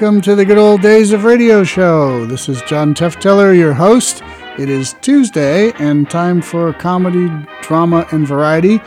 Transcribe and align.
Welcome 0.00 0.22
to 0.22 0.34
the 0.34 0.46
Good 0.46 0.56
Old 0.56 0.80
Days 0.80 1.12
of 1.12 1.24
Radio 1.24 1.62
Show. 1.62 2.24
This 2.24 2.48
is 2.48 2.62
John 2.62 2.94
Tefteller, 2.94 3.54
your 3.54 3.74
host. 3.74 4.22
It 4.58 4.70
is 4.70 4.94
Tuesday 5.02 5.72
and 5.72 6.08
time 6.08 6.40
for 6.40 6.72
comedy, 6.72 7.28
drama, 7.60 8.06
and 8.10 8.26
variety. 8.26 8.80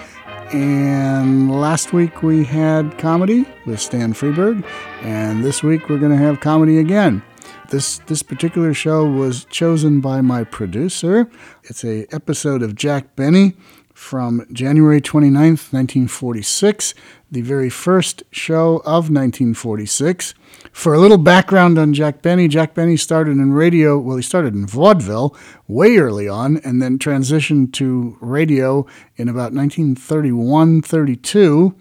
And 0.53 1.51
last 1.51 1.93
week 1.93 2.23
we 2.23 2.43
had 2.43 2.97
comedy 2.97 3.45
with 3.67 3.79
Stan 3.79 4.13
Freberg, 4.13 4.65
and 5.03 5.43
this 5.43 5.61
week 5.61 5.87
we're 5.87 5.99
going 5.99 6.13
to 6.13 6.17
have 6.17 6.39
comedy 6.39 6.79
again. 6.79 7.21
This 7.69 7.99
this 8.07 8.23
particular 8.23 8.73
show 8.73 9.05
was 9.05 9.45
chosen 9.45 10.01
by 10.01 10.21
my 10.21 10.43
producer. 10.43 11.29
It's 11.65 11.85
a 11.85 12.07
episode 12.11 12.63
of 12.63 12.73
Jack 12.73 13.15
Benny 13.15 13.53
from 14.03 14.45
January 14.51 14.99
29th, 14.99 15.71
1946, 15.71 16.93
the 17.31 17.41
very 17.41 17.69
first 17.69 18.21
show 18.31 18.77
of 18.79 19.09
1946. 19.09 20.35
For 20.73 20.93
a 20.93 20.99
little 20.99 21.17
background 21.17 21.79
on 21.79 21.93
Jack 21.93 22.21
Benny, 22.21 22.47
Jack 22.49 22.75
Benny 22.75 22.97
started 22.97 23.37
in 23.37 23.53
radio, 23.53 23.97
well, 23.97 24.17
he 24.17 24.21
started 24.21 24.53
in 24.53 24.67
vaudeville 24.67 25.35
way 25.67 25.97
early 25.97 26.27
on 26.27 26.57
and 26.57 26.81
then 26.81 26.99
transitioned 26.99 27.71
to 27.73 28.17
radio 28.19 28.85
in 29.15 29.29
about 29.29 29.53
1931 29.53 30.81
32. 30.81 31.73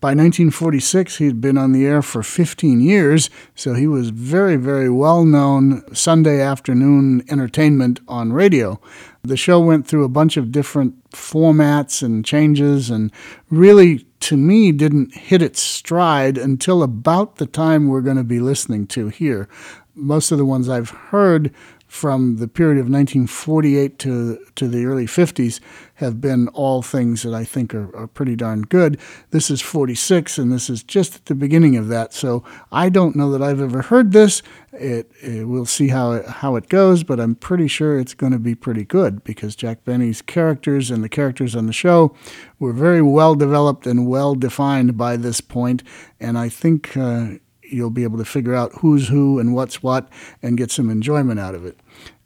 By 0.00 0.10
1946, 0.10 1.16
he 1.16 1.26
had 1.26 1.40
been 1.40 1.58
on 1.58 1.72
the 1.72 1.84
air 1.84 2.02
for 2.02 2.22
15 2.22 2.80
years, 2.80 3.30
so 3.56 3.74
he 3.74 3.88
was 3.88 4.10
very, 4.10 4.54
very 4.54 4.88
well 4.88 5.24
known 5.24 5.82
Sunday 5.92 6.40
afternoon 6.40 7.24
entertainment 7.28 7.98
on 8.06 8.32
radio. 8.32 8.80
The 9.28 9.36
show 9.36 9.60
went 9.60 9.86
through 9.86 10.04
a 10.04 10.08
bunch 10.08 10.38
of 10.38 10.50
different 10.50 11.10
formats 11.10 12.02
and 12.02 12.24
changes, 12.24 12.88
and 12.88 13.12
really, 13.50 14.06
to 14.20 14.38
me, 14.38 14.72
didn't 14.72 15.14
hit 15.14 15.42
its 15.42 15.60
stride 15.60 16.38
until 16.38 16.82
about 16.82 17.36
the 17.36 17.44
time 17.44 17.88
we're 17.88 18.00
going 18.00 18.16
to 18.16 18.24
be 18.24 18.40
listening 18.40 18.86
to 18.86 19.08
here. 19.08 19.46
Most 19.94 20.32
of 20.32 20.38
the 20.38 20.46
ones 20.46 20.70
I've 20.70 20.88
heard 20.88 21.52
from 21.88 22.36
the 22.36 22.46
period 22.46 22.78
of 22.78 22.84
1948 22.84 23.98
to, 23.98 24.38
to 24.54 24.68
the 24.68 24.84
early 24.84 25.06
50s 25.06 25.58
have 25.94 26.20
been 26.20 26.46
all 26.48 26.82
things 26.82 27.22
that 27.22 27.34
I 27.34 27.44
think 27.44 27.74
are, 27.74 27.94
are 27.96 28.06
pretty 28.06 28.36
darn 28.36 28.62
good. 28.62 29.00
This 29.30 29.50
is 29.50 29.62
46, 29.62 30.38
and 30.38 30.52
this 30.52 30.68
is 30.68 30.82
just 30.82 31.16
at 31.16 31.24
the 31.24 31.34
beginning 31.34 31.76
of 31.76 31.88
that. 31.88 32.12
So 32.12 32.44
I 32.70 32.90
don't 32.90 33.16
know 33.16 33.30
that 33.32 33.42
I've 33.42 33.60
ever 33.60 33.82
heard 33.82 34.12
this. 34.12 34.42
It, 34.72 35.10
it 35.22 35.48
we'll 35.48 35.66
see 35.66 35.88
how 35.88 36.12
it, 36.12 36.26
how 36.26 36.56
it 36.56 36.68
goes, 36.68 37.02
but 37.02 37.18
I'm 37.18 37.34
pretty 37.34 37.68
sure 37.68 37.98
it's 37.98 38.14
going 38.14 38.32
to 38.32 38.38
be 38.38 38.54
pretty 38.54 38.84
good 38.84 39.24
because 39.24 39.56
Jack 39.56 39.84
Benny's 39.84 40.20
characters 40.20 40.90
and 40.90 41.02
the 41.02 41.08
characters 41.08 41.56
on 41.56 41.66
the 41.66 41.72
show 41.72 42.14
were 42.58 42.74
very 42.74 43.02
well 43.02 43.34
developed 43.34 43.86
and 43.86 44.06
well 44.06 44.34
defined 44.34 44.96
by 44.98 45.16
this 45.16 45.40
point, 45.40 45.82
and 46.20 46.38
I 46.38 46.50
think. 46.50 46.96
Uh, 46.96 47.38
you'll 47.70 47.90
be 47.90 48.04
able 48.04 48.18
to 48.18 48.24
figure 48.24 48.54
out 48.54 48.72
who's 48.80 49.08
who 49.08 49.38
and 49.38 49.54
what's 49.54 49.82
what 49.82 50.08
and 50.42 50.56
get 50.56 50.70
some 50.70 50.90
enjoyment 50.90 51.40
out 51.40 51.54
of 51.54 51.64
it. 51.64 51.78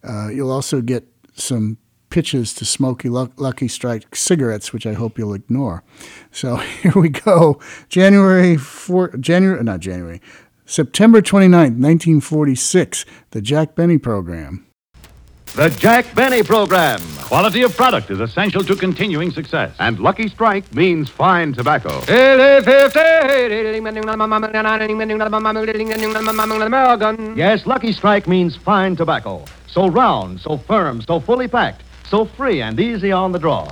Uh, 0.03 0.29
you'll 0.29 0.51
also 0.51 0.81
get 0.81 1.07
some 1.35 1.79
pitches 2.11 2.53
to 2.53 2.65
Smoky 2.65 3.09
Lucky 3.09 3.69
Strike 3.69 4.15
cigarettes, 4.15 4.73
which 4.73 4.87
I 4.87 4.93
hope 4.93 5.19
you'll 5.19 5.35
ignore. 5.35 5.83
So 6.31 6.57
here 6.83 6.93
we 6.95 7.09
go. 7.09 7.61
January 7.89 8.57
4, 8.57 9.17
January, 9.17 9.63
not 9.65 9.81
January, 9.81 10.21
September 10.67 11.21
29th, 11.21 11.79
1946, 11.79 13.05
the 13.31 13.43
Jack 13.43 13.75
Benny 13.75 13.99
program. 13.99 14.67
The 15.55 15.69
Jack 15.69 16.15
Benny 16.15 16.43
Program. 16.43 16.99
Quality 17.19 17.61
of 17.63 17.77
product 17.77 18.11
is 18.11 18.21
essential 18.21 18.65
to 18.65 18.75
continuing 18.75 19.31
success. 19.31 19.77
And 19.79 19.99
Lucky 20.01 20.29
Strike 20.29 20.75
means 20.75 21.11
fine 21.11 21.53
tobacco. 21.53 22.01
Yes, 27.37 27.67
Lucky 27.67 27.93
Strike 27.93 28.27
means 28.27 28.57
fine 28.57 28.97
tobacco. 28.97 29.45
So 29.67 29.89
round, 29.89 30.41
so 30.41 30.57
firm, 30.57 31.03
so 31.03 31.21
fully 31.21 31.49
packed, 31.49 31.83
so 32.09 32.25
free 32.25 32.63
and 32.63 32.81
easy 32.81 33.13
on 33.13 33.33
the 33.33 33.39
draw. 33.39 33.67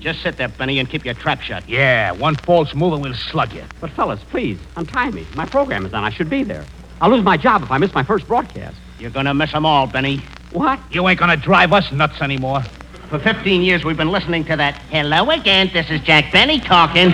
Just 0.00 0.22
sit 0.22 0.36
there, 0.36 0.48
Benny, 0.48 0.78
and 0.78 0.90
keep 0.90 1.04
your 1.06 1.14
trap 1.14 1.40
shut. 1.40 1.66
Yeah, 1.66 2.12
one 2.12 2.34
false 2.34 2.74
move 2.74 2.92
and 2.92 3.02
we'll 3.02 3.14
slug 3.14 3.54
you. 3.54 3.64
But, 3.80 3.90
fellas, 3.92 4.20
please, 4.30 4.58
untie 4.76 5.10
me. 5.10 5.26
My 5.34 5.46
program 5.46 5.86
is 5.86 5.94
on. 5.94 6.04
I 6.04 6.10
should 6.10 6.28
be 6.28 6.42
there. 6.42 6.66
I'll 7.00 7.10
lose 7.10 7.24
my 7.24 7.38
job 7.38 7.62
if 7.62 7.70
I 7.70 7.78
miss 7.78 7.94
my 7.94 8.02
first 8.02 8.28
broadcast. 8.28 8.76
You're 8.98 9.10
gonna 9.10 9.32
miss 9.32 9.52
them 9.52 9.64
all, 9.64 9.86
Benny. 9.86 10.20
What? 10.54 10.78
You 10.88 11.08
ain't 11.08 11.18
gonna 11.18 11.36
drive 11.36 11.72
us 11.72 11.90
nuts 11.90 12.22
anymore. 12.22 12.62
For 13.10 13.18
15 13.18 13.62
years, 13.62 13.84
we've 13.84 13.96
been 13.96 14.12
listening 14.12 14.44
to 14.44 14.54
that. 14.54 14.76
Hello 14.88 15.30
again, 15.30 15.68
this 15.72 15.90
is 15.90 16.00
Jack 16.02 16.32
Benny 16.32 16.60
talking. 16.60 17.10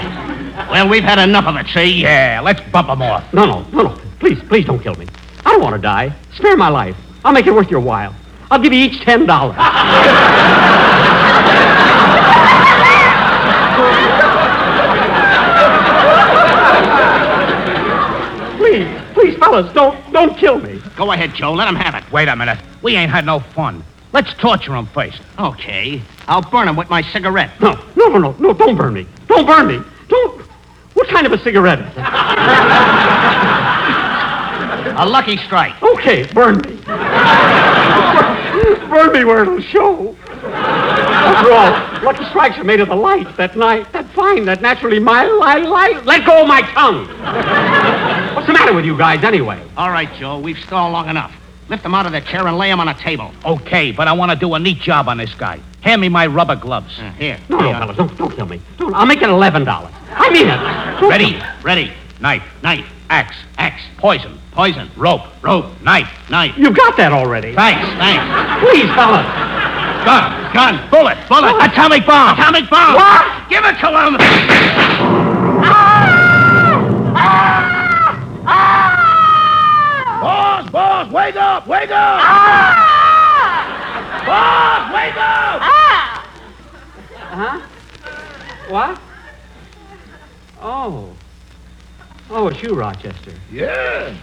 Well, 0.70 0.90
we've 0.90 1.02
had 1.02 1.18
enough 1.18 1.46
of 1.46 1.56
it, 1.56 1.66
see? 1.68 2.02
Yeah, 2.02 2.42
let's 2.44 2.60
bump 2.70 2.88
them 2.88 3.00
off. 3.00 3.24
No, 3.32 3.46
no, 3.46 3.62
no, 3.72 3.82
no. 3.84 3.98
Please, 4.18 4.42
please 4.42 4.66
don't 4.66 4.82
kill 4.82 4.94
me. 4.96 5.06
I 5.46 5.52
don't 5.52 5.62
want 5.62 5.74
to 5.74 5.80
die. 5.80 6.14
Spare 6.34 6.58
my 6.58 6.68
life. 6.68 6.94
I'll 7.24 7.32
make 7.32 7.46
it 7.46 7.54
worth 7.54 7.70
your 7.70 7.80
while. 7.80 8.14
I'll 8.50 8.60
give 8.60 8.74
you 8.74 8.84
each 8.84 9.00
$10. 9.00 9.26
please, 18.58 18.86
please, 19.14 19.38
fellas, 19.38 19.72
don't, 19.72 20.12
don't 20.12 20.36
kill 20.36 20.60
me. 20.60 20.79
Go 21.00 21.10
ahead, 21.12 21.32
Joe. 21.34 21.54
Let 21.54 21.66
him 21.66 21.76
have 21.76 21.94
it. 21.94 22.04
Wait 22.12 22.28
a 22.28 22.36
minute. 22.36 22.58
We 22.82 22.94
ain't 22.94 23.10
had 23.10 23.24
no 23.24 23.40
fun. 23.40 23.82
Let's 24.12 24.34
torture 24.34 24.76
him 24.76 24.84
first. 24.84 25.22
Okay. 25.38 26.02
I'll 26.28 26.42
burn 26.42 26.68
him 26.68 26.76
with 26.76 26.90
my 26.90 27.00
cigarette. 27.00 27.58
No, 27.58 27.72
no, 27.96 28.08
no, 28.08 28.18
no, 28.18 28.32
no, 28.32 28.52
don't 28.52 28.76
burn 28.76 28.92
me. 28.92 29.06
Don't 29.26 29.46
burn 29.46 29.66
me. 29.66 29.80
Don't. 30.08 30.42
What 30.92 31.08
kind 31.08 31.26
of 31.26 31.32
a 31.32 31.38
cigarette? 31.38 31.78
A 34.98 35.06
lucky 35.08 35.38
strike. 35.38 35.82
Okay, 35.82 36.24
burn 36.34 36.56
me. 36.56 36.76
burn 38.91 39.12
me 39.14 39.24
where 39.24 39.41
it'll 39.41 39.62
show. 39.62 40.14
After 40.42 41.50
all, 41.50 42.04
lucky 42.04 42.26
strikes 42.26 42.58
are 42.58 42.64
made 42.64 42.80
of 42.80 42.88
the 42.88 42.94
light, 42.94 43.38
that 43.38 43.56
night, 43.56 43.91
that 43.94 44.06
fine, 44.10 44.44
that 44.44 44.60
naturally 44.60 44.98
my 44.98 45.24
light, 45.24 45.64
light. 45.64 46.04
Let 46.04 46.26
go 46.26 46.42
of 46.42 46.46
my 46.46 46.60
tongue. 46.60 48.19
What's 48.41 48.48
the 48.48 48.54
matter 48.54 48.72
with 48.72 48.87
you 48.87 48.97
guys, 48.97 49.22
anyway? 49.22 49.63
All 49.77 49.91
right, 49.91 50.10
Joe, 50.15 50.39
we've 50.39 50.59
stalled 50.60 50.95
long 50.95 51.10
enough. 51.10 51.31
Lift 51.69 51.84
him 51.84 51.95
out 51.95 52.07
of 52.07 52.13
the 52.13 52.22
chair 52.22 52.47
and 52.47 52.57
lay 52.57 52.71
him 52.71 52.81
on 52.81 52.89
a 52.89 52.95
table. 52.95 53.33
Okay, 53.45 53.92
but 53.92 54.09
I 54.09 54.15
want 54.15 54.33
to 54.33 54.37
do 54.39 54.54
a 54.54 54.59
neat 54.59 54.78
job 54.78 55.09
on 55.10 55.19
this 55.19 55.34
guy. 55.34 55.60
Hand 55.83 56.01
me 56.01 56.09
my 56.09 56.27
rubber 56.27 56.57
gloves. 56.57 56.98
Uh, 56.98 57.13
here. 57.13 57.39
No, 57.51 57.59
no, 57.59 57.72
fellas, 57.72 57.97
don't, 57.98 58.16
don't 58.16 58.34
kill 58.34 58.47
me. 58.47 58.63
Don't. 58.78 58.95
I'll 58.95 59.04
make 59.04 59.21
it 59.21 59.28
eleven 59.28 59.65
dollars. 59.65 59.92
I 60.09 60.31
mean 60.31 60.47
it. 60.48 61.07
Ready? 61.07 61.39
Ready. 61.63 61.92
Knife. 62.19 62.42
Knife. 62.63 62.87
Axe. 63.10 63.37
Axe. 63.59 63.83
Poison. 63.98 64.41
Poison. 64.53 64.91
Rope. 64.97 65.27
Rope. 65.42 65.66
Knife. 65.83 66.09
Knife. 66.31 66.57
You 66.57 66.71
got 66.71 66.97
that 66.97 67.13
already. 67.13 67.54
Thanks. 67.54 67.87
Thanks. 68.01 68.25
Please, 68.65 68.89
fellas. 68.95 69.27
Gun. 70.07 70.54
Gun. 70.54 70.89
Bullet. 70.89 71.19
Bullet. 71.28 71.63
Atomic 71.63 72.07
bomb. 72.07 72.39
Atomic 72.39 72.71
bomb. 72.71 72.95
What? 72.95 73.51
Give 73.51 73.63
it 73.66 73.77
to 73.81 73.89
him. 73.89 74.16
Boss, 75.60 76.09
Wake 81.08 81.36
up! 81.36 81.66
Wake 81.66 81.91
up! 81.91 82.20
Ah! 82.22 82.84
Boss, 84.26 84.92
wake 84.94 85.16
up! 85.16 85.60
Ah! 85.62 86.26
Huh? 87.16 87.60
What? 88.68 89.00
Oh. 90.60 91.14
Oh, 92.28 92.48
it's 92.48 92.62
you, 92.62 92.74
Rochester. 92.74 93.32
Yeah. 93.50 94.14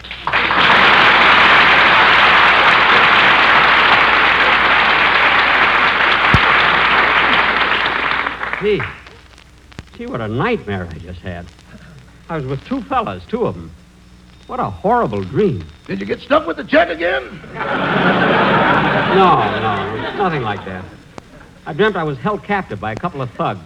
Gee. 8.61 8.81
Gee, 9.97 10.05
what 10.05 10.21
a 10.21 10.27
nightmare 10.27 10.87
I 10.91 10.97
just 10.99 11.21
had. 11.21 11.47
I 12.29 12.37
was 12.37 12.45
with 12.45 12.63
two 12.65 12.81
fellas, 12.83 13.23
two 13.27 13.45
of 13.47 13.55
them. 13.55 13.71
What 14.47 14.59
a 14.61 14.69
horrible 14.69 15.23
dream. 15.23 15.65
Did 15.87 15.99
you 15.99 16.05
get 16.05 16.21
stuck 16.21 16.47
with 16.47 16.55
the 16.55 16.63
check 16.63 16.87
again? 16.89 17.23
No, 17.53 19.35
no, 19.59 20.13
nothing 20.15 20.41
like 20.41 20.63
that. 20.63 20.85
I 21.65 21.73
dreamt 21.73 21.97
I 21.97 22.03
was 22.03 22.17
held 22.17 22.43
captive 22.43 22.79
by 22.79 22.93
a 22.93 22.95
couple 22.95 23.21
of 23.21 23.29
thugs. 23.31 23.59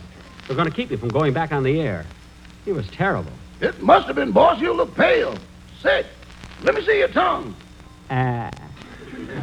They 0.48 0.54
were 0.54 0.58
going 0.58 0.70
to 0.70 0.76
keep 0.76 0.90
me 0.90 0.98
from 0.98 1.10
going 1.10 1.34
back 1.34 1.52
on 1.52 1.62
the 1.62 1.80
air. 1.80 2.04
It 2.66 2.72
was 2.74 2.88
terrible. 2.88 3.32
It 3.60 3.80
must 3.82 4.08
have 4.08 4.16
been, 4.16 4.32
boss. 4.32 4.60
You 4.60 4.74
look 4.74 4.96
pale. 4.96 5.36
Sick. 5.80 6.08
Let 6.64 6.74
me 6.74 6.84
see 6.84 6.98
your 6.98 7.10
tongue. 7.10 7.56
Ah. 8.10 8.50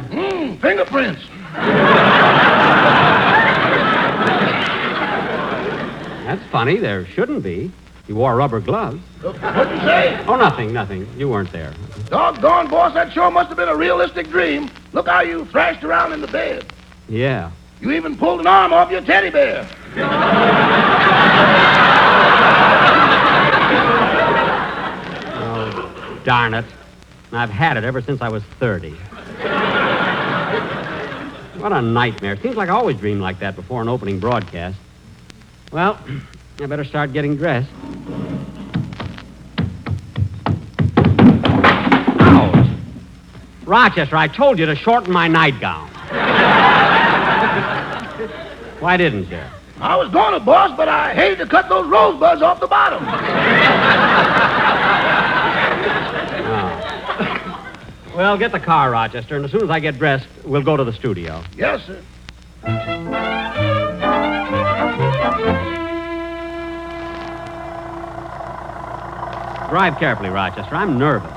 Mmm, 0.09 0.59
fingerprints. 0.59 1.21
That's 6.25 6.43
funny. 6.51 6.77
There 6.77 7.05
shouldn't 7.05 7.43
be. 7.43 7.71
You 8.09 8.15
wore 8.15 8.35
rubber 8.35 8.59
gloves. 8.59 8.99
What'd 9.21 9.39
you 9.71 9.77
say? 9.81 10.25
Oh, 10.27 10.35
nothing, 10.35 10.73
nothing. 10.73 11.07
You 11.15 11.29
weren't 11.29 11.51
there. 11.51 11.75
Doggone, 12.07 12.67
boss, 12.67 12.95
that 12.95 13.13
sure 13.13 13.29
must 13.29 13.49
have 13.49 13.57
been 13.57 13.69
a 13.69 13.75
realistic 13.75 14.29
dream. 14.29 14.71
Look 14.93 15.07
how 15.07 15.21
you 15.21 15.45
thrashed 15.45 15.83
around 15.83 16.13
in 16.13 16.21
the 16.21 16.27
bed. 16.27 16.65
Yeah. 17.07 17.51
You 17.79 17.91
even 17.91 18.17
pulled 18.17 18.39
an 18.39 18.47
arm 18.47 18.73
off 18.73 18.89
your 18.89 19.01
teddy 19.01 19.29
bear. 19.29 19.69
Oh, 25.35 26.21
darn 26.25 26.55
it. 26.55 26.65
I've 27.31 27.51
had 27.51 27.77
it 27.77 27.83
ever 27.83 28.01
since 28.01 28.23
I 28.23 28.29
was 28.29 28.41
30. 28.59 28.89
What 31.59 31.73
a 31.73 31.81
nightmare. 31.83 32.37
Seems 32.37 32.55
like 32.55 32.69
I 32.69 32.73
always 32.73 32.97
dream 32.97 33.19
like 33.19 33.37
that 33.39 33.55
before 33.55 33.83
an 33.83 33.87
opening 33.87 34.19
broadcast. 34.19 34.79
Well, 35.71 35.99
I 36.61 36.65
better 36.65 36.83
start 36.83 37.13
getting 37.13 37.37
dressed. 37.37 37.69
Ouch. 42.19 42.67
Rochester, 43.63 44.17
I 44.17 44.27
told 44.27 44.59
you 44.59 44.65
to 44.65 44.75
shorten 44.75 45.13
my 45.13 45.29
nightgown. 45.29 45.87
Why 48.81 48.97
didn't 48.97 49.29
you? 49.29 49.41
I 49.79 49.95
was 49.95 50.11
going 50.11 50.33
to, 50.33 50.41
boss, 50.41 50.75
but 50.75 50.89
I 50.89 51.13
hated 51.13 51.37
to 51.37 51.45
cut 51.45 51.69
those 51.69 51.87
rosebuds 51.87 52.41
off 52.41 52.59
the 52.59 52.67
bottom. 52.67 53.05
Oh. 56.51 57.75
Well, 58.15 58.37
get 58.37 58.51
the 58.51 58.59
car, 58.59 58.89
Rochester, 58.91 59.35
and 59.35 59.45
as 59.45 59.51
soon 59.51 59.63
as 59.63 59.69
I 59.69 59.79
get 59.79 59.99
dressed, 59.99 60.27
we'll 60.43 60.63
go 60.63 60.75
to 60.75 60.83
the 60.83 60.91
studio. 60.91 61.43
Yes, 61.55 61.85
sir. 61.85 62.01
Drive 69.69 69.97
carefully, 69.99 70.29
Rochester. 70.29 70.75
I'm 70.75 70.97
nervous. 70.97 71.31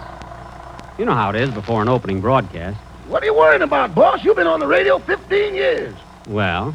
You 0.98 1.04
know 1.04 1.14
how 1.14 1.30
it 1.30 1.36
is 1.36 1.50
before 1.50 1.82
an 1.82 1.88
opening 1.88 2.20
broadcast. 2.20 2.78
What 3.08 3.22
are 3.22 3.26
you 3.26 3.34
worrying 3.34 3.62
about, 3.62 3.94
boss? 3.94 4.24
You've 4.24 4.36
been 4.36 4.46
on 4.46 4.58
the 4.60 4.66
radio 4.66 4.98
15 4.98 5.54
years. 5.54 5.94
Well, 6.28 6.74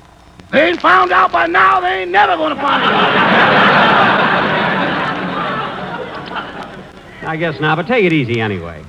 They 0.51 0.69
ain't 0.69 0.79
found 0.81 1.11
out 1.11 1.31
by 1.31 1.47
now. 1.47 1.79
They 1.81 2.01
ain't 2.03 2.11
never 2.11 2.35
going 2.37 2.55
to 2.55 2.61
find 2.61 2.83
out. 2.83 4.47
I 7.23 7.35
guess 7.37 7.59
not, 7.59 7.75
but 7.75 7.87
take 7.87 8.05
it 8.05 8.13
easy 8.13 8.39
anyway. 8.39 8.83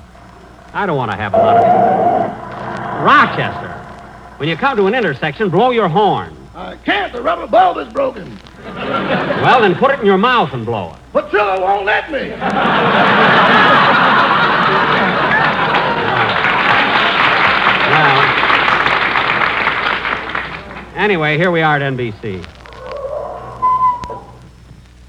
I 0.73 0.87
don't 0.87 0.97
want 0.97 1.11
to 1.11 1.17
have 1.17 1.35
a 1.35 1.39
lot 1.39 1.57
of. 1.57 3.05
Rochester, 3.05 3.73
when 4.37 4.49
you 4.49 4.57
come 4.57 4.77
to 4.77 4.87
an 4.87 4.95
intersection, 4.95 5.49
blow 5.49 5.71
your 5.71 5.89
horn. 5.89 6.37
I 6.55 6.77
can't. 6.77 7.13
The 7.13 7.23
rubber 7.23 7.47
bulb 7.47 7.79
is 7.79 7.93
broken. 7.93 8.39
Well, 9.43 9.61
then 9.61 9.75
put 9.75 9.91
it 9.93 10.01
in 10.01 10.07
your 10.07 10.19
mouth 10.19 10.53
and 10.53 10.67
blow 10.67 10.93
it. 10.93 10.99
Petrillo 11.13 11.61
won't 11.61 11.85
let 11.87 12.11
me. 12.11 12.31
Well. 17.89 18.25
Anyway, 20.97 21.39
here 21.39 21.51
we 21.51 21.63
are 21.63 21.77
at 21.77 21.83
NBC. 21.83 22.45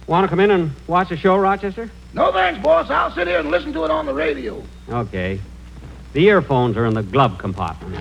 Want 0.07 0.23
to 0.23 0.27
come 0.29 0.39
in 0.39 0.51
and 0.51 0.71
watch 0.87 1.09
the 1.09 1.17
show, 1.17 1.37
Rochester? 1.37 1.91
No 2.13 2.31
thanks, 2.31 2.59
boss. 2.63 2.89
I'll 2.89 3.11
sit 3.11 3.27
here 3.27 3.39
and 3.39 3.51
listen 3.51 3.73
to 3.73 3.83
it 3.85 3.91
on 3.91 4.05
the 4.05 4.13
radio. 4.13 4.63
Okay. 4.89 5.39
The 6.13 6.25
earphones 6.25 6.77
are 6.77 6.85
in 6.85 6.95
the 6.95 7.03
glove 7.03 7.37
compartment. 7.37 7.95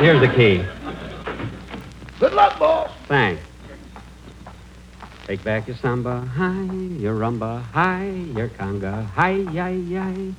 Here's 0.00 0.20
the 0.20 0.28
key. 0.34 0.64
Good 2.18 2.32
luck, 2.32 2.58
boss. 2.58 2.90
Thanks. 3.06 3.42
Take 5.26 5.42
back 5.42 5.66
your 5.66 5.76
samba, 5.78 6.20
hi, 6.20 6.62
your 7.00 7.14
rumba, 7.16 7.60
hi, 7.72 8.06
your 8.06 8.48
conga, 8.48 9.06
hi, 9.06 9.30
yi, 9.32 9.96
yi. 9.96 10.34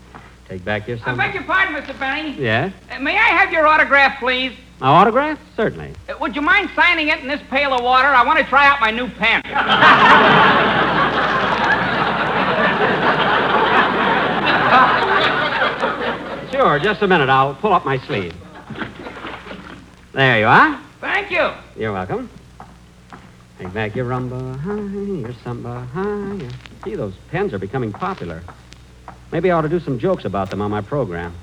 Take 0.47 0.63
back 0.63 0.87
your 0.87 0.97
samba. 0.99 1.21
I 1.23 1.27
beg 1.27 1.35
your 1.35 1.43
pardon, 1.43 1.75
Mr. 1.75 1.99
Benny. 1.99 2.41
Yes? 2.41 2.73
Uh, 2.89 2.99
may 2.99 3.17
I 3.17 3.27
have 3.35 3.51
your 3.51 3.67
autograph, 3.67 4.17
please? 4.19 4.53
My 4.79 4.87
autograph? 4.87 5.39
Certainly. 5.57 5.93
Uh, 6.07 6.13
would 6.21 6.37
you 6.37 6.41
mind 6.41 6.69
signing 6.73 7.09
it 7.09 7.19
in 7.19 7.27
this 7.27 7.41
pail 7.49 7.73
of 7.73 7.83
water? 7.83 8.07
I 8.07 8.23
want 8.25 8.39
to 8.39 8.45
try 8.45 8.65
out 8.65 8.79
my 8.79 8.91
new 8.91 9.09
pen. 9.09 9.41
Sure, 16.49 16.79
just 16.79 17.01
a 17.03 17.07
minute. 17.07 17.29
I'll 17.29 17.53
pull 17.53 17.73
up 17.73 17.85
my 17.85 17.99
sleeve. 18.07 18.33
There 20.13 20.39
you 20.39 20.45
are. 20.47 20.81
Thank 20.99 21.29
you. 21.29 21.51
You're 21.75 21.93
welcome. 21.93 22.29
Take 23.59 23.73
back 23.73 23.95
your 23.95 24.05
rumba, 24.05 24.59
hi, 24.59 24.75
your 25.21 25.33
samba, 25.43 25.87
hi. 25.93 26.33
your- 26.35 26.51
Gee, 26.85 26.95
those 26.95 27.13
pens 27.31 27.53
are 27.53 27.59
becoming 27.59 27.91
popular. 27.91 28.43
Maybe 29.31 29.49
I 29.51 29.57
ought 29.57 29.61
to 29.63 29.69
do 29.69 29.79
some 29.79 29.97
jokes 29.97 30.25
about 30.25 30.49
them 30.51 30.61
on 30.61 30.69
my 30.71 30.81
program. 30.81 31.33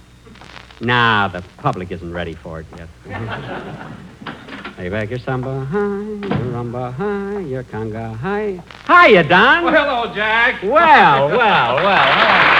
Nah, 0.81 1.29
the 1.29 1.43
public 1.59 1.91
isn't 1.91 2.13
ready 2.13 2.35
for 2.35 2.61
it 2.61 2.67
yet. 2.77 2.89
Take 4.77 4.91
back 4.91 5.11
your 5.11 5.19
samba, 5.19 5.65
hi, 5.65 5.79
your 5.79 6.53
rumba, 6.55 6.93
hi, 6.95 7.41
your 7.41 7.65
conga, 7.65 8.17
hi. 8.17 8.61
Hiya, 8.87 9.25
Don. 9.25 9.65
Well, 9.65 9.73
hello, 10.05 10.15
Jack. 10.15 10.63
Well, 10.63 11.29
well, 11.29 11.77
well. 11.77 12.55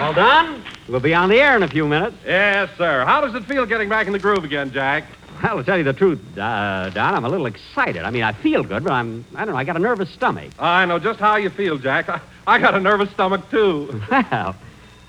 Well, 0.00 0.14
Don, 0.14 0.64
we'll 0.90 1.00
be 1.00 1.14
on 1.14 1.28
the 1.28 1.40
air 1.40 1.56
in 1.56 1.62
a 1.62 1.68
few 1.68 1.86
minutes. 1.86 2.16
Yes, 2.24 2.68
sir. 2.76 3.04
How 3.04 3.20
does 3.20 3.34
it 3.34 3.44
feel 3.44 3.64
getting 3.66 3.88
back 3.88 4.06
in 4.06 4.12
the 4.12 4.18
groove 4.18 4.44
again, 4.44 4.72
Jack? 4.72 5.04
Well, 5.42 5.56
to 5.56 5.64
tell 5.64 5.78
you 5.78 5.84
the 5.84 5.94
truth, 5.94 6.20
uh, 6.36 6.90
Don, 6.90 7.14
I'm 7.14 7.24
a 7.24 7.28
little 7.28 7.46
excited. 7.46 8.02
I 8.02 8.10
mean, 8.10 8.22
I 8.22 8.32
feel 8.32 8.62
good, 8.62 8.84
but 8.84 8.92
I'm, 8.92 9.24
I 9.34 9.44
don't 9.44 9.54
know, 9.54 9.58
I 9.58 9.64
got 9.64 9.76
a 9.76 9.80
nervous 9.80 10.10
stomach. 10.10 10.50
I 10.58 10.84
know 10.84 10.98
just 10.98 11.18
how 11.18 11.36
you 11.36 11.48
feel, 11.48 11.78
Jack. 11.78 12.08
I, 12.08 12.20
I 12.46 12.58
got 12.58 12.74
a 12.74 12.80
nervous 12.80 13.10
stomach, 13.10 13.50
too. 13.50 14.02
Well, 14.10 14.56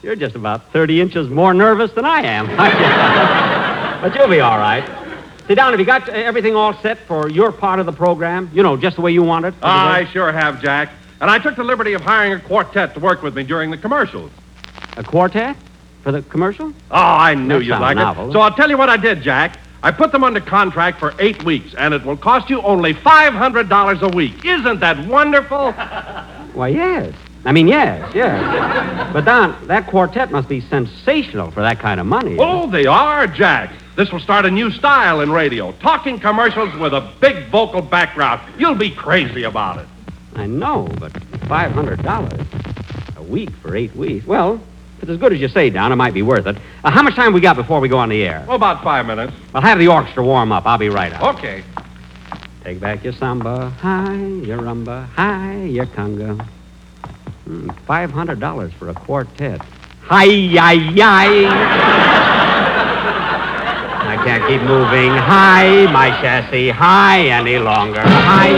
you're 0.03 0.15
just 0.15 0.35
about 0.35 0.71
30 0.73 0.99
inches 0.99 1.29
more 1.29 1.53
nervous 1.53 1.91
than 1.91 2.05
I 2.05 2.21
am. 2.21 2.47
but 4.01 4.15
you'll 4.15 4.29
be 4.29 4.39
all 4.39 4.57
right. 4.57 4.83
Sit 5.47 5.55
down. 5.55 5.73
Have 5.73 5.79
you 5.79 5.85
got 5.85 6.09
uh, 6.09 6.13
everything 6.13 6.55
all 6.55 6.73
set 6.81 6.97
for 7.07 7.29
your 7.29 7.51
part 7.51 7.79
of 7.79 7.85
the 7.85 7.91
program? 7.91 8.49
You 8.51 8.63
know, 8.63 8.77
just 8.77 8.95
the 8.95 9.03
way 9.03 9.11
you 9.11 9.21
want 9.21 9.45
it? 9.45 9.53
I 9.61 10.05
sure 10.05 10.31
have, 10.31 10.59
Jack. 10.59 10.89
And 11.19 11.29
I 11.29 11.37
took 11.37 11.55
the 11.55 11.63
liberty 11.63 11.93
of 11.93 12.01
hiring 12.01 12.33
a 12.33 12.39
quartet 12.39 12.95
to 12.95 12.99
work 12.99 13.21
with 13.21 13.35
me 13.35 13.43
during 13.43 13.69
the 13.69 13.77
commercials. 13.77 14.31
A 14.97 15.03
quartet? 15.03 15.55
For 16.03 16.11
the 16.11 16.21
commercial? 16.23 16.67
Oh, 16.89 16.95
I 16.95 17.35
knew 17.35 17.59
That 17.59 17.65
you'd 17.65 17.71
sounds 17.71 17.81
like 17.81 17.97
novel. 17.97 18.29
it. 18.29 18.33
So 18.33 18.39
I'll 18.41 18.53
tell 18.53 18.69
you 18.69 18.77
what 18.77 18.89
I 18.89 18.97
did, 18.97 19.21
Jack. 19.21 19.59
I 19.83 19.91
put 19.91 20.11
them 20.11 20.23
under 20.23 20.39
contract 20.39 20.99
for 20.99 21.13
eight 21.19 21.43
weeks, 21.43 21.73
and 21.77 21.93
it 21.93 22.03
will 22.05 22.17
cost 22.17 22.49
you 22.49 22.61
only 22.61 22.93
$500 22.93 24.01
a 24.01 24.15
week. 24.15 24.45
Isn't 24.45 24.79
that 24.79 25.07
wonderful? 25.07 25.71
Why, 26.53 26.69
yes. 26.69 27.13
I 27.45 27.51
mean, 27.51 27.67
yes, 27.67 28.11
yes. 28.13 29.13
but, 29.13 29.25
Don, 29.25 29.67
that 29.67 29.87
quartet 29.87 30.31
must 30.31 30.47
be 30.47 30.61
sensational 30.61 31.49
for 31.49 31.61
that 31.61 31.79
kind 31.79 31.99
of 31.99 32.05
money. 32.05 32.37
Oh, 32.39 32.69
they 32.69 32.85
are, 32.85 33.25
Jack. 33.25 33.73
This 33.95 34.11
will 34.11 34.19
start 34.19 34.45
a 34.45 34.51
new 34.51 34.69
style 34.71 35.21
in 35.21 35.31
radio. 35.31 35.71
Talking 35.73 36.19
commercials 36.19 36.73
with 36.79 36.93
a 36.93 37.11
big 37.19 37.47
vocal 37.49 37.81
background. 37.81 38.41
You'll 38.59 38.75
be 38.75 38.91
crazy 38.91 39.43
about 39.43 39.79
it. 39.79 39.87
I 40.35 40.45
know, 40.45 40.87
but 40.99 41.11
$500 41.13 43.17
a 43.17 43.23
week 43.23 43.49
for 43.61 43.75
eight 43.75 43.95
weeks. 43.95 44.25
Well, 44.25 44.61
if 45.01 45.09
it's 45.09 45.15
as 45.15 45.17
good 45.19 45.33
as 45.33 45.39
you 45.39 45.47
say, 45.47 45.71
Don, 45.71 45.91
it 45.91 45.95
might 45.95 46.13
be 46.13 46.21
worth 46.21 46.45
it. 46.45 46.57
Uh, 46.83 46.91
how 46.91 47.01
much 47.01 47.15
time 47.15 47.33
we 47.33 47.41
got 47.41 47.55
before 47.55 47.79
we 47.79 47.89
go 47.89 47.97
on 47.97 48.09
the 48.09 48.21
air? 48.23 48.45
Oh, 48.47 48.53
about 48.53 48.83
five 48.83 49.07
minutes. 49.07 49.33
I'll 49.51 49.61
have 49.61 49.79
the 49.79 49.87
orchestra 49.87 50.23
warm 50.23 50.51
up. 50.51 50.67
I'll 50.67 50.77
be 50.77 50.89
right 50.89 51.11
up. 51.11 51.35
Okay. 51.37 51.63
Take 52.63 52.79
back 52.79 53.03
your 53.03 53.13
samba, 53.13 53.71
hi, 53.71 54.13
your 54.13 54.59
rumba, 54.59 55.07
hi, 55.07 55.63
your 55.63 55.87
conga. 55.87 56.47
Hmm, 57.45 57.71
$500 57.71 58.73
for 58.77 58.89
a 58.89 58.93
quartet. 58.93 59.59
Hi, 60.03 60.25
yi, 60.25 60.49
yi. 60.51 61.01
I 64.03 64.21
can't 64.23 64.47
keep 64.47 64.61
moving. 64.61 65.09
Hi, 65.09 65.91
my 65.91 66.11
chassis, 66.21 66.69
hi 66.69 67.21
any 67.29 67.57
longer. 67.57 68.01
Hi, 68.03 68.49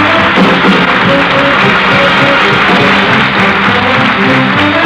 yi, 0.00 0.05
Thank 1.08 1.30
you. 4.74 4.85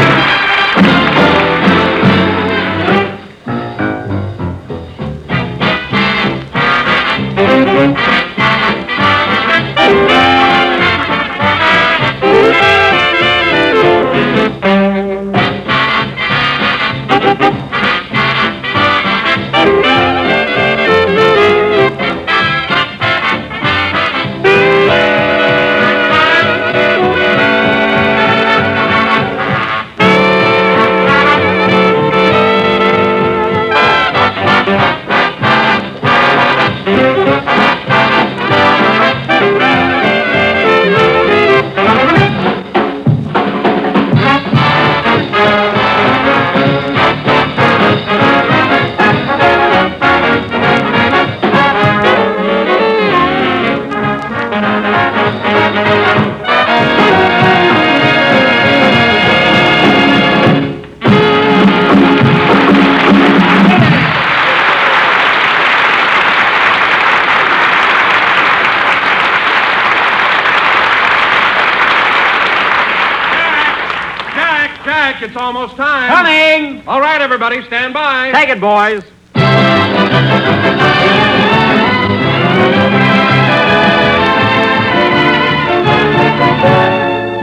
Everybody, 77.32 77.62
stand 77.62 77.94
by. 77.94 78.32
Take 78.32 78.48
it, 78.48 78.60
boys. 78.60 79.04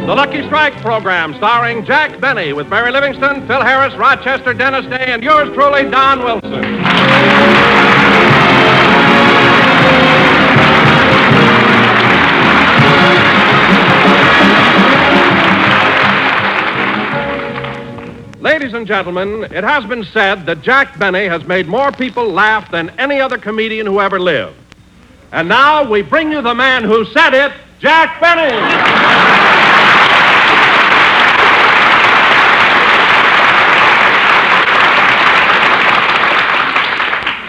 The 0.05 0.13
Lucky 0.13 0.43
Strike 0.47 0.73
program 0.81 1.33
starring 1.35 1.85
Jack 1.85 2.19
Benny 2.19 2.51
with 2.51 2.67
Mary 2.67 2.91
Livingstone, 2.91 3.47
Phil 3.47 3.61
Harris, 3.61 3.95
Rochester 3.95 4.53
Dennis 4.53 4.85
Day, 4.87 5.05
and 5.07 5.23
yours 5.23 5.53
truly, 5.55 5.89
Don 5.89 6.19
Wilson. 6.19 7.56
Ladies 18.67 18.79
and 18.79 18.87
gentlemen, 18.87 19.43
it 19.45 19.63
has 19.63 19.85
been 19.85 20.03
said 20.03 20.45
that 20.45 20.61
Jack 20.61 20.99
Benny 20.99 21.23
has 21.23 21.41
made 21.47 21.67
more 21.67 21.89
people 21.89 22.27
laugh 22.27 22.69
than 22.69 22.89
any 22.99 23.21
other 23.21 23.37
comedian 23.37 23.87
who 23.87 24.01
ever 24.01 24.19
lived. 24.19 24.57
And 25.31 25.47
now 25.47 25.89
we 25.89 26.01
bring 26.01 26.33
you 26.33 26.41
the 26.41 26.53
man 26.53 26.83
who 26.83 27.05
said 27.05 27.33
it, 27.33 27.53
Jack 27.79 28.19
Benny. 28.19 28.51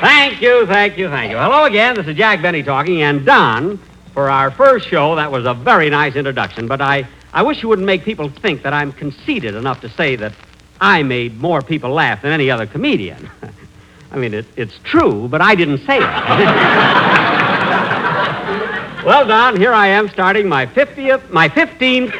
Thank 0.01 0.41
you, 0.41 0.67
thank 0.67 0.97
you, 0.97 1.09
thank 1.09 1.33
you. 1.33 1.37
Hello 1.37 1.65
again. 1.65 1.97
This 1.97 2.07
is 2.07 2.17
Jack 2.17 2.43
Benny 2.43 2.63
talking, 2.63 3.03
and 3.03 3.27
Don, 3.27 3.81
for 4.15 4.31
our 4.31 4.53
first 4.53 4.87
show, 4.87 5.17
that 5.17 5.33
was 5.33 5.47
a 5.47 5.55
very 5.55 5.91
nice 5.91 6.15
introduction, 6.15 6.69
but 6.69 6.81
I, 6.81 7.09
I 7.33 7.43
wish 7.43 7.61
you 7.61 7.69
wouldn't 7.69 7.87
make 7.87 8.05
people 8.05 8.29
think 8.29 8.63
that 8.63 8.73
I'm 8.73 8.93
conceited 8.93 9.57
enough 9.57 9.81
to 9.81 9.89
say 9.89 10.15
that 10.15 10.33
I 10.81 11.03
made 11.03 11.39
more 11.39 11.61
people 11.63 11.91
laugh 11.91 12.23
than 12.23 12.33
any 12.33 12.51
other 12.51 12.67
comedian. 12.67 13.31
I 14.11 14.17
mean, 14.17 14.33
it, 14.33 14.47
it's 14.57 14.79
true, 14.85 15.29
but 15.29 15.43
I 15.43 15.55
didn't 15.55 15.85
say 15.87 15.97
it. 15.97 16.03
well, 19.05 19.27
Don, 19.27 19.57
here 19.57 19.73
I 19.73 19.89
am 19.89 20.09
starting 20.09 20.49
my 20.49 20.67
50th, 20.67 21.31
my 21.31 21.49
15th 21.49 22.13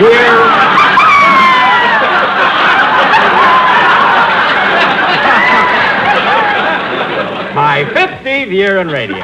year. 0.00 0.38
my 7.54 7.84
50th 7.84 8.50
year 8.50 8.78
in 8.78 8.88
radio. 8.88 9.22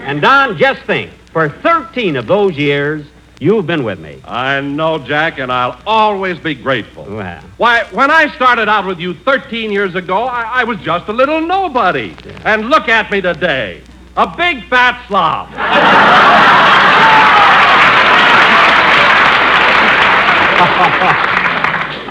And 0.00 0.20
Don, 0.20 0.58
just 0.58 0.82
think, 0.82 1.12
for 1.32 1.48
13 1.48 2.16
of 2.16 2.26
those 2.26 2.56
years, 2.56 3.06
you've 3.40 3.66
been 3.66 3.82
with 3.82 3.98
me. 3.98 4.22
I 4.24 4.60
know, 4.60 4.98
Jack, 4.98 5.38
and 5.40 5.50
I'll 5.50 5.80
always 5.86 6.38
be 6.38 6.54
grateful. 6.54 7.04
Well, 7.04 7.42
Why, 7.56 7.84
when 7.90 8.10
I 8.10 8.32
started 8.36 8.68
out 8.68 8.86
with 8.86 9.00
you 9.00 9.14
13 9.14 9.72
years 9.72 9.96
ago, 9.96 10.22
I, 10.22 10.60
I 10.60 10.64
was 10.64 10.78
just 10.78 11.08
a 11.08 11.12
little 11.12 11.40
nobody. 11.40 12.14
And 12.44 12.70
look 12.70 12.88
at 12.88 13.10
me 13.10 13.20
today 13.20 13.82
a 14.16 14.26
big 14.36 14.68
fat 14.68 15.04
slob. 15.08 15.48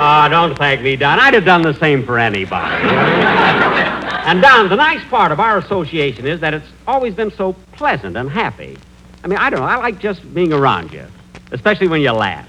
Ah, 0.01 0.29
don't 0.29 0.57
thank 0.57 0.81
me, 0.81 0.95
Don. 0.95 1.19
I'd 1.19 1.33
have 1.33 1.43
done 1.43 1.61
the 1.61 1.73
same 1.73 2.05
for 2.05 2.17
anybody. 2.17 2.73
and 2.73 4.41
Don, 4.41 4.69
the 4.69 4.77
nice 4.77 5.03
part 5.09 5.33
of 5.33 5.41
our 5.41 5.57
association 5.57 6.25
is 6.25 6.39
that 6.39 6.53
it's 6.53 6.67
always 6.87 7.13
been 7.13 7.29
so 7.31 7.51
pleasant 7.73 8.15
and 8.15 8.29
happy. 8.29 8.77
I 9.25 9.27
mean, 9.27 9.37
I 9.37 9.49
don't 9.49 9.59
know. 9.59 9.65
I 9.65 9.75
like 9.75 9.99
just 9.99 10.33
being 10.33 10.53
around 10.53 10.93
you, 10.93 11.05
especially 11.51 11.87
when 11.87 12.01
you 12.01 12.11
laugh. 12.11 12.47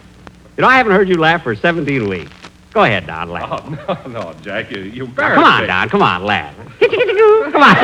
You 0.56 0.62
know, 0.62 0.68
I 0.68 0.76
haven't 0.76 0.92
heard 0.92 1.08
you 1.08 1.16
laugh 1.16 1.42
for 1.42 1.54
17 1.54 2.08
weeks. 2.08 2.30
Go 2.72 2.84
ahead, 2.84 3.06
Don, 3.06 3.30
laugh. 3.30 3.62
Oh, 3.64 3.68
no, 4.08 4.20
no, 4.32 4.32
Jack, 4.42 4.70
you, 4.70 4.82
you 4.82 5.04
Now, 5.04 5.08
embarrass 5.10 5.34
come 5.36 5.44
on, 5.44 5.60
me. 5.62 5.66
Don. 5.66 5.88
Come 5.88 6.02
on, 6.02 6.24
laugh. 6.24 6.54
Come 7.50 7.62
on. 7.62 7.74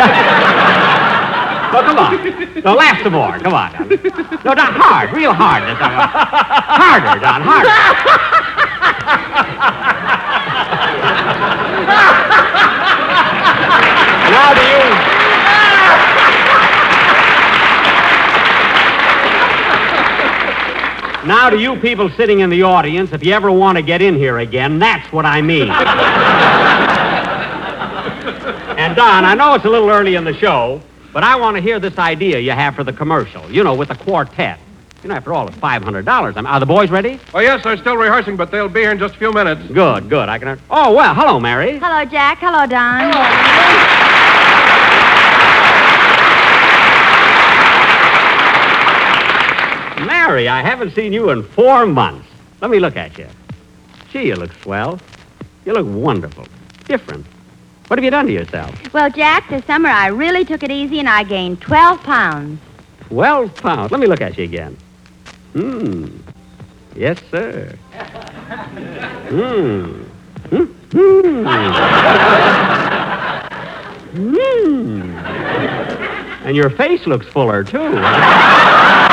no, 1.73 1.83
come 1.83 1.99
on. 1.99 2.63
No, 2.63 2.75
laugh 2.75 3.03
some 3.03 3.13
more. 3.13 3.39
Come 3.41 3.55
on, 3.55 3.73
Don. 3.73 3.89
No, 4.45 4.55
Don, 4.55 4.73
hard, 4.73 5.13
real 5.13 5.33
hard. 5.33 5.63
this 5.65 5.77
time. 5.79 6.09
Harder, 6.09 7.21
Don, 7.21 7.43
harder. 7.43 7.67
now 14.31 14.55
do 14.55 14.61
you... 14.91 14.96
Now, 21.27 21.51
to 21.51 21.59
you 21.59 21.77
people 21.81 22.09
sitting 22.11 22.41
in 22.41 22.51
the 22.51 22.63
audience, 22.63 23.13
if 23.13 23.25
you 23.25 23.33
ever 23.33 23.51
want 23.51 23.77
to 23.77 23.83
get 23.83 24.01
in 24.01 24.15
here 24.15 24.39
again, 24.39 24.79
that's 24.79 25.13
what 25.13 25.27
I 25.27 25.43
mean. 25.43 25.71
And 28.77 28.95
Don, 28.95 29.25
I 29.25 29.35
know 29.35 29.55
it's 29.55 29.65
a 29.65 29.71
little 29.71 29.89
early 29.89 30.17
in 30.17 30.25
the 30.25 30.35
show, 30.35 30.83
but 31.15 31.25
I 31.25 31.35
want 31.37 31.57
to 31.57 31.63
hear 31.63 31.81
this 31.81 31.97
idea 31.97 32.39
you 32.39 32.51
have 32.51 32.75
for 32.75 32.85
the 32.85 32.93
commercial. 32.93 33.51
You 33.51 33.65
know, 33.65 33.75
with 33.75 33.89
the 33.89 33.95
quartet. 33.95 34.61
You 35.03 35.09
know, 35.09 35.15
after 35.15 35.33
all, 35.33 35.49
it's 35.49 35.57
five 35.57 35.83
hundred 35.83 36.05
dollars. 36.05 36.37
Are 36.37 36.61
the 36.61 36.67
boys 36.67 36.91
ready? 36.91 37.19
Oh, 37.33 37.41
yes, 37.41 37.65
they're 37.65 37.79
still 37.79 37.97
rehearsing, 37.97 38.37
but 38.37 38.51
they'll 38.51 38.69
be 38.69 38.81
here 38.81 38.93
in 38.93 38.99
just 38.99 39.15
a 39.15 39.19
few 39.19 39.33
minutes. 39.33 39.67
Good, 39.73 40.11
good. 40.11 40.29
I 40.29 40.39
can. 40.39 40.61
Oh 40.69 40.95
well, 40.95 41.15
hello, 41.15 41.41
Mary. 41.41 41.79
Hello, 41.79 42.05
Jack. 42.05 42.39
Hello, 42.39 42.67
Don. 42.67 43.96
Mary, 50.37 50.49
I 50.49 50.61
haven't 50.61 50.95
seen 50.95 51.15
you 51.15 51.31
in 51.31 51.43
four 51.43 51.87
months. 51.87 52.29
Let 52.61 52.71
me 52.71 52.79
look 52.79 52.95
at 52.95 53.17
you. 53.17 53.27
Gee, 54.11 54.27
you 54.27 54.37
look 54.37 54.53
swell. 54.61 55.01
You 55.65 55.73
look 55.73 55.87
wonderful. 55.87 56.47
Different. 56.85 57.25
What 57.87 57.99
have 57.99 58.05
you 58.05 58.11
done 58.11 58.27
to 58.27 58.33
yourself? 58.35 58.93
Well, 58.93 59.09
Jack, 59.09 59.49
this 59.49 59.65
summer 59.65 59.89
I 59.89 60.09
really 60.09 60.45
took 60.45 60.63
it 60.63 60.71
easy 60.71 60.99
and 60.99 61.09
I 61.09 61.23
gained 61.23 61.63
12 61.63 62.03
pounds. 62.03 62.61
Twelve 63.09 63.55
pounds. 63.55 63.91
Let 63.91 63.99
me 63.99 64.07
look 64.07 64.21
at 64.21 64.37
you 64.37 64.45
again. 64.45 64.77
Hmm. 65.55 66.09
Yes, 66.95 67.19
sir. 67.31 67.75
Hmm. 69.31 70.03
Hmm. 70.51 70.65
Hmm. 70.93 71.47
Hmm. 74.13 75.01
And 76.47 76.55
your 76.55 76.69
face 76.69 77.07
looks 77.07 77.27
fuller, 77.27 77.65
too. 77.65 79.06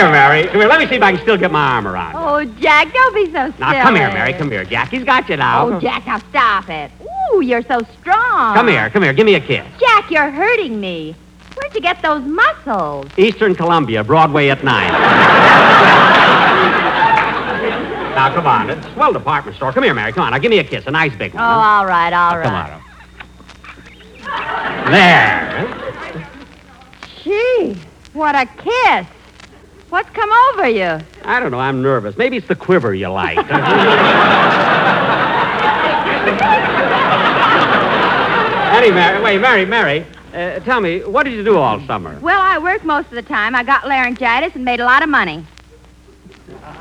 Here, 0.00 0.10
Mary. 0.10 0.46
Come 0.46 0.60
here. 0.60 0.68
Let 0.68 0.80
me 0.80 0.86
see 0.86 0.94
if 0.96 1.02
I 1.02 1.12
can 1.12 1.20
still 1.22 1.36
get 1.36 1.50
my 1.50 1.62
arm 1.74 1.86
around. 1.86 2.12
you. 2.12 2.18
Oh, 2.18 2.44
Jack, 2.60 2.92
don't 2.92 3.14
be 3.14 3.26
so 3.26 3.46
silly. 3.46 3.54
Now, 3.58 3.82
come 3.82 3.96
here, 3.96 4.08
Mary. 4.12 4.32
Come 4.32 4.50
here. 4.50 4.64
Jackie's 4.64 5.04
got 5.04 5.28
you 5.28 5.36
now. 5.36 5.68
Oh, 5.68 5.80
Jack, 5.80 6.06
now 6.06 6.18
stop 6.30 6.68
it. 6.68 6.90
Ooh, 7.32 7.40
you're 7.42 7.62
so 7.62 7.80
strong. 8.00 8.54
Come 8.54 8.68
here. 8.68 8.88
Come 8.90 9.02
here. 9.02 9.12
Give 9.12 9.26
me 9.26 9.34
a 9.34 9.40
kiss. 9.40 9.66
Jack, 9.78 10.10
you're 10.10 10.30
hurting 10.30 10.80
me. 10.80 11.14
Where'd 11.56 11.74
you 11.74 11.80
get 11.80 12.00
those 12.02 12.22
muscles? 12.24 13.06
Eastern 13.18 13.54
Columbia, 13.54 14.02
Broadway 14.02 14.48
at 14.48 14.64
9. 14.64 14.92
now, 18.14 18.32
come 18.34 18.46
on. 18.46 18.70
It's 18.70 18.86
a 18.86 18.92
swell 18.94 19.12
department 19.12 19.56
store. 19.56 19.72
Come 19.72 19.84
here, 19.84 19.94
Mary. 19.94 20.12
Come 20.12 20.24
on. 20.24 20.32
Now, 20.32 20.38
give 20.38 20.50
me 20.50 20.58
a 20.58 20.64
kiss. 20.64 20.86
A 20.86 20.90
nice 20.90 21.14
big 21.16 21.32
Oh, 21.34 21.38
one. 21.38 21.46
all 21.46 21.86
right, 21.86 22.12
all 22.12 22.42
Come 22.42 22.52
right. 22.52 22.72
on. 22.72 22.80
There. 24.90 26.26
Gee, 27.22 27.76
what 28.12 28.34
a 28.34 28.46
kiss. 28.46 29.06
What's 29.90 30.10
come 30.10 30.30
over 30.30 30.68
you? 30.68 31.00
I 31.24 31.40
don't 31.40 31.50
know. 31.50 31.58
I'm 31.58 31.82
nervous. 31.82 32.16
Maybe 32.16 32.36
it's 32.36 32.48
the 32.48 32.54
quiver 32.54 32.94
you 32.94 33.08
like. 33.08 33.38
Anyway, 38.70 38.94
Mary, 38.94 39.22
wait, 39.22 39.40
Mary, 39.40 39.66
Mary, 39.66 40.06
uh, 40.32 40.60
tell 40.60 40.80
me, 40.80 41.02
what 41.02 41.24
did 41.24 41.34
you 41.34 41.44
do 41.44 41.58
all 41.58 41.80
summer? 41.86 42.18
Well, 42.20 42.40
I 42.40 42.56
worked 42.56 42.84
most 42.84 43.08
of 43.08 43.14
the 43.14 43.22
time. 43.22 43.54
I 43.54 43.62
got 43.62 43.86
laryngitis 43.86 44.54
and 44.54 44.64
made 44.64 44.80
a 44.80 44.84
lot 44.84 45.02
of 45.02 45.08
money. 45.08 45.44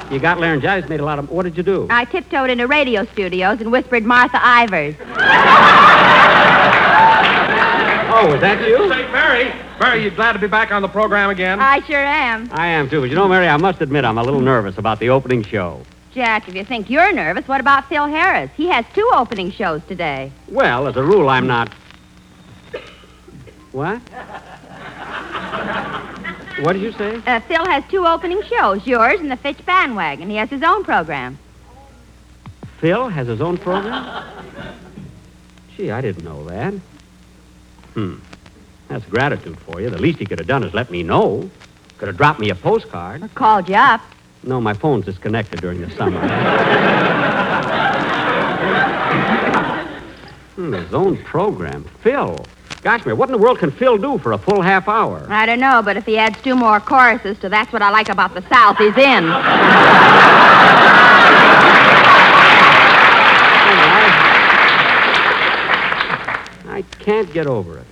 You 0.10 0.20
got 0.20 0.40
laryngitis, 0.40 0.84
and 0.84 0.90
made 0.90 1.02
a 1.02 1.06
lot 1.06 1.20
of. 1.20 1.30
What 1.30 1.44
did 1.44 1.58
you 1.58 1.64
do? 1.64 1.88
I 1.90 2.06
tiptoed 2.06 2.50
into 2.52 2.68
radio 2.68 3.06
studios 3.06 3.60
and 3.60 3.72
whispered 3.72 4.06
Martha 4.06 4.38
Ivers. 4.38 4.96
Oh, 8.12 8.32
was 8.32 8.42
that 8.42 8.66
you? 8.68 8.78
Say, 8.90 9.12
Mary, 9.12 9.52
Mary, 9.80 10.04
you 10.04 10.12
glad 10.12 10.34
to 10.34 10.40
be 10.40 10.48
back 10.48 10.72
on 10.72 10.82
the 10.82 10.90
program 10.90 11.30
again? 11.30 11.60
I 11.60 11.80
sure 11.82 12.04
am. 12.04 12.50
I 12.52 12.68
am 12.68 12.90
too, 12.90 13.00
but 13.02 13.10
you 13.10 13.16
know, 13.16 13.28
Mary, 13.30 13.48
I 13.48 13.58
must 13.58 13.82
admit 13.82 14.04
I'm 14.04 14.18
a 14.18 14.24
little 14.24 14.42
nervous 14.42 14.78
about 14.78 15.00
the 15.00 15.10
opening 15.10 15.44
show. 15.44 15.82
Jack, 16.14 16.50
if 16.50 16.56
you 16.56 16.66
think 16.66 16.90
you're 16.90 17.14
nervous, 17.14 17.48
what 17.48 17.62
about 17.62 17.88
Phil 17.88 18.06
Harris? 18.08 18.52
He 18.56 18.68
has 18.68 18.84
two 18.94 19.10
opening 19.14 19.52
shows 19.52 19.82
today. 19.88 20.32
Well, 20.50 20.88
as 20.88 20.98
a 20.98 21.04
rule, 21.04 21.30
I'm 21.30 21.48
not. 21.48 21.72
What? 23.72 24.02
What 26.62 26.74
did 26.74 26.82
you 26.82 26.92
say? 26.94 27.22
Uh, 27.26 27.40
Phil 27.42 27.66
has 27.66 27.84
two 27.90 28.06
opening 28.06 28.42
shows, 28.44 28.86
yours 28.86 29.22
and 29.22 29.32
the 29.32 29.38
Fitch 29.38 29.66
Bandwagon. 29.66 30.30
He 30.30 30.36
has 30.36 30.50
his 30.50 30.62
own 30.62 30.84
program. 30.84 31.38
Phil 32.82 33.08
has 33.08 33.28
his 33.28 33.40
own 33.40 33.58
program? 33.58 34.26
Gee, 35.78 35.92
I 35.92 36.02
didn't 36.02 36.26
know 36.26 36.44
that. 36.46 36.74
Hmm. 37.94 38.16
That's 38.90 39.06
gratitude 39.06 39.58
for 39.60 39.80
you. 39.80 39.90
The 39.92 40.02
least 40.02 40.20
he 40.20 40.26
could 40.26 40.40
have 40.40 40.48
done 40.48 40.64
is 40.64 40.74
let 40.74 40.90
me 40.90 41.04
know. 41.04 41.50
Could 42.00 42.08
have 42.08 42.18
dropped 42.18 42.40
me 42.40 42.50
a 42.50 42.56
postcard. 42.56 43.30
Called 43.36 43.70
you 43.70 43.76
up. 43.76 44.02
No, 44.44 44.60
my 44.60 44.74
phone's 44.74 45.06
disconnected 45.06 45.62
during 45.62 45.82
the 45.82 45.90
summer. 45.92 46.20
hmm, 50.56 50.74
his 50.74 50.94
own 50.94 51.18
program. 51.24 51.84
Phil. 52.02 52.44
Gosh, 52.82 53.06
Mary, 53.06 53.16
what 53.16 53.30
in 53.30 53.34
the 53.34 53.38
world 53.38 53.60
can 53.60 53.72
Phil 53.72 53.98
do 53.98 54.18
for 54.18 54.32
a 54.32 54.38
full 54.38 54.62
half 54.62 54.88
hour? 54.88 55.28
I 55.30 55.46
don't 55.46 55.60
know, 55.60 55.82
but 55.84 55.98
if 55.98 56.06
he 56.06 56.18
adds 56.18 56.42
two 56.42 56.56
more 56.56 56.80
choruses 56.80 57.38
to 57.40 57.50
That's 57.50 57.72
What 57.74 57.82
I 57.82 57.92
Like 57.92 58.10
About 58.10 58.34
the 58.34 58.42
South, 58.50 58.78
he's 58.78 58.98
in. 58.98 59.26
I 66.70 66.82
can't 67.00 67.32
get 67.34 67.46
over 67.46 67.78
it. 67.78 67.86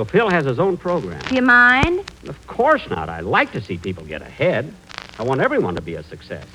So 0.00 0.06
Phil 0.06 0.30
has 0.30 0.46
his 0.46 0.58
own 0.58 0.78
program. 0.78 1.20
Do 1.28 1.34
you 1.34 1.42
mind? 1.42 2.10
Of 2.26 2.46
course 2.46 2.80
not. 2.88 3.10
I 3.10 3.20
like 3.20 3.52
to 3.52 3.60
see 3.60 3.76
people 3.76 4.02
get 4.02 4.22
ahead. 4.22 4.72
I 5.18 5.22
want 5.24 5.42
everyone 5.42 5.74
to 5.74 5.82
be 5.82 5.96
a 5.96 6.02
success. 6.02 6.46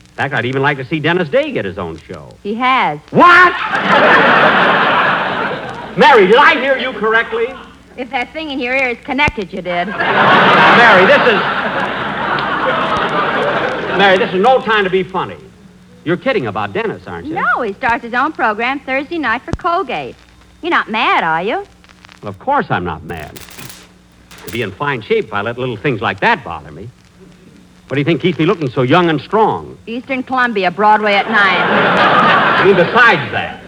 In 0.00 0.14
fact, 0.16 0.34
I'd 0.34 0.46
even 0.46 0.62
like 0.62 0.78
to 0.78 0.84
see 0.84 0.98
Dennis 0.98 1.28
Day 1.28 1.52
get 1.52 1.64
his 1.64 1.78
own 1.78 1.96
show. 1.96 2.36
He 2.42 2.56
has. 2.56 2.98
What? 3.10 3.52
Mary, 5.96 6.26
did 6.26 6.34
I 6.38 6.58
hear 6.60 6.76
you 6.76 6.92
correctly? 6.98 7.46
If 7.96 8.10
that 8.10 8.32
thing 8.32 8.50
in 8.50 8.58
your 8.58 8.74
ear 8.74 8.88
is 8.88 8.98
connected, 9.04 9.52
you 9.52 9.62
did. 9.62 9.86
Mary, 9.86 11.06
this 11.06 11.22
is. 11.22 11.40
Mary, 13.96 14.18
this 14.18 14.34
is 14.34 14.42
no 14.42 14.60
time 14.60 14.82
to 14.82 14.90
be 14.90 15.04
funny. 15.04 15.38
You're 16.04 16.16
kidding 16.16 16.48
about 16.48 16.72
Dennis, 16.72 17.06
aren't 17.06 17.28
you? 17.28 17.34
No, 17.34 17.62
he 17.62 17.74
starts 17.74 18.02
his 18.02 18.14
own 18.14 18.32
program 18.32 18.80
Thursday 18.80 19.18
night 19.18 19.42
for 19.42 19.52
Colgate. 19.52 20.16
You're 20.62 20.70
not 20.70 20.90
mad, 20.90 21.22
are 21.22 21.44
you? 21.44 21.64
Well, 22.22 22.28
of 22.28 22.38
course 22.38 22.66
I'm 22.70 22.84
not 22.84 23.02
mad. 23.04 23.40
I'd 24.44 24.52
be 24.52 24.62
in 24.62 24.72
fine 24.72 25.02
shape 25.02 25.26
if 25.26 25.32
I 25.32 25.42
let 25.42 25.58
little 25.58 25.76
things 25.76 26.00
like 26.00 26.20
that 26.20 26.44
bother 26.44 26.72
me. 26.72 26.88
What 27.88 27.94
do 27.94 28.00
you 28.00 28.04
think 28.04 28.20
keeps 28.20 28.38
me 28.38 28.44
looking 28.44 28.68
so 28.68 28.82
young 28.82 29.08
and 29.08 29.20
strong? 29.20 29.78
Eastern 29.86 30.22
Columbia, 30.22 30.70
Broadway 30.70 31.14
at 31.14 31.26
nine. 31.26 31.36
I 31.38 32.64
mean, 32.64 32.76
besides 32.76 33.32
that. 33.32 33.64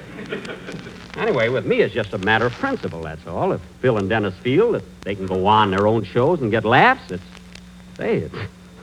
Anyway, 1.16 1.48
with 1.48 1.66
me, 1.66 1.80
it's 1.80 1.94
just 1.94 2.12
a 2.12 2.18
matter 2.18 2.46
of 2.46 2.52
principle, 2.52 3.02
that's 3.02 3.26
all. 3.26 3.52
If 3.52 3.60
Phil 3.80 3.98
and 3.98 4.08
Dennis 4.08 4.34
feel 4.36 4.72
that 4.72 4.82
they 5.02 5.14
can 5.14 5.26
go 5.26 5.46
on 5.46 5.70
their 5.70 5.86
own 5.86 6.04
shows 6.04 6.40
and 6.40 6.50
get 6.50 6.64
laughs, 6.64 7.10
it's, 7.10 7.22
say, 7.96 8.18
it's, 8.18 8.34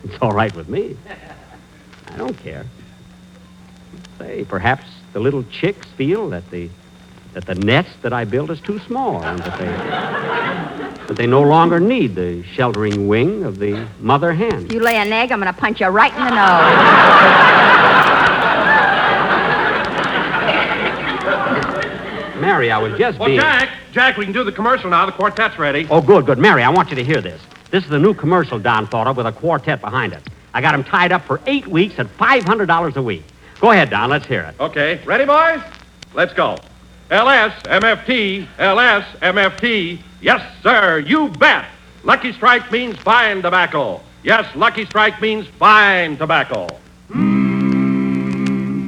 it's 0.03 0.17
all 0.21 0.32
right 0.32 0.53
with 0.56 0.69
me. 0.69 0.97
I 2.08 2.17
don't 2.17 2.38
care. 2.38 2.65
Say, 4.19 4.45
perhaps 4.45 4.86
the 5.13 5.19
little 5.19 5.43
chicks 5.43 5.88
feel 5.97 6.30
that 6.30 6.49
the, 6.51 6.69
that 7.38 7.45
the 7.45 7.54
nest 7.54 8.02
that 8.02 8.13
I 8.13 8.26
built 8.26 8.50
is 8.50 8.60
too 8.60 8.80
small 8.80 9.23
and 9.23 9.38
that 9.38 9.60
they, 9.60 9.67
that 11.06 11.15
they 11.17 11.28
no 11.28 11.43
longer 11.43 11.80
need 11.80 12.15
the 12.15 12.41
sheltering 12.43 13.08
wing 13.08 13.43
of 13.43 13.60
the 13.60 13.88
mother 14.00 14.34
hen. 14.34 14.65
If 14.65 14.73
you 14.73 14.80
lay 14.80 14.95
an 14.95 15.13
egg, 15.13 15.32
I'm 15.32 15.39
going 15.39 15.54
to 15.54 15.60
punch 15.60 15.80
you 15.80 15.86
right 15.86 16.12
in 16.13 16.23
the 16.23 16.32
nose. 16.32 17.67
Mary, 22.41 22.71
I 22.71 22.80
was 22.80 22.97
just 22.97 23.19
Well, 23.19 23.30
being... 23.30 23.39
Jack, 23.39 23.69
Jack, 23.91 24.17
we 24.17 24.23
can 24.26 24.34
do 24.34 24.43
the 24.43 24.52
commercial 24.52 24.89
now. 24.89 25.06
The 25.06 25.12
quartet's 25.12 25.60
ready. 25.60 25.86
Oh, 25.91 26.02
good, 26.02 26.26
good. 26.26 26.39
Mary, 26.39 26.63
I 26.63 26.69
want 26.71 26.89
you 26.89 26.95
to 26.95 27.04
hear 27.04 27.21
this. 27.21 27.39
This 27.69 27.84
is 27.84 27.89
the 27.91 28.00
new 28.00 28.15
commercial 28.15 28.58
Don 28.58 28.88
thought 28.88 29.06
of 29.06 29.15
with 29.15 29.28
a 29.28 29.32
quartet 29.32 29.80
behind 29.80 30.13
it. 30.13 30.23
I 30.56 30.62
got 30.62 30.73
him 30.73 30.84
tied 30.84 31.12
up 31.12 31.23
for 31.26 31.39
eight 31.45 31.67
weeks 31.67 32.00
at 32.00 32.08
$500 32.17 32.95
a 32.95 33.02
week. 33.04 33.23
Go 33.60 33.69
ahead, 33.69 33.91
Don. 33.91 34.10
Let's 34.10 34.26
hear 34.26 34.41
it. 34.41 34.56
Okay, 34.60 35.00
ready, 35.06 35.26
boys? 35.26 35.62
Let's 36.15 36.34
go. 36.34 36.58
LS, 37.10 37.54
MFT, 37.63 38.48
LS, 38.60 39.06
MFT. 39.22 40.00
Yes, 40.20 40.41
sir, 40.62 41.00
you 41.00 41.30
bet. 41.30 41.65
Lucky 42.04 42.34
Strike 42.34 42.70
means 42.72 42.98
fine 42.98 43.41
tobacco. 43.41 44.02
Yes, 44.24 44.46
Lucky 44.56 44.86
Strike 44.86 45.22
means 45.22 45.48
fine 45.58 46.17
tobacco. 46.17 46.67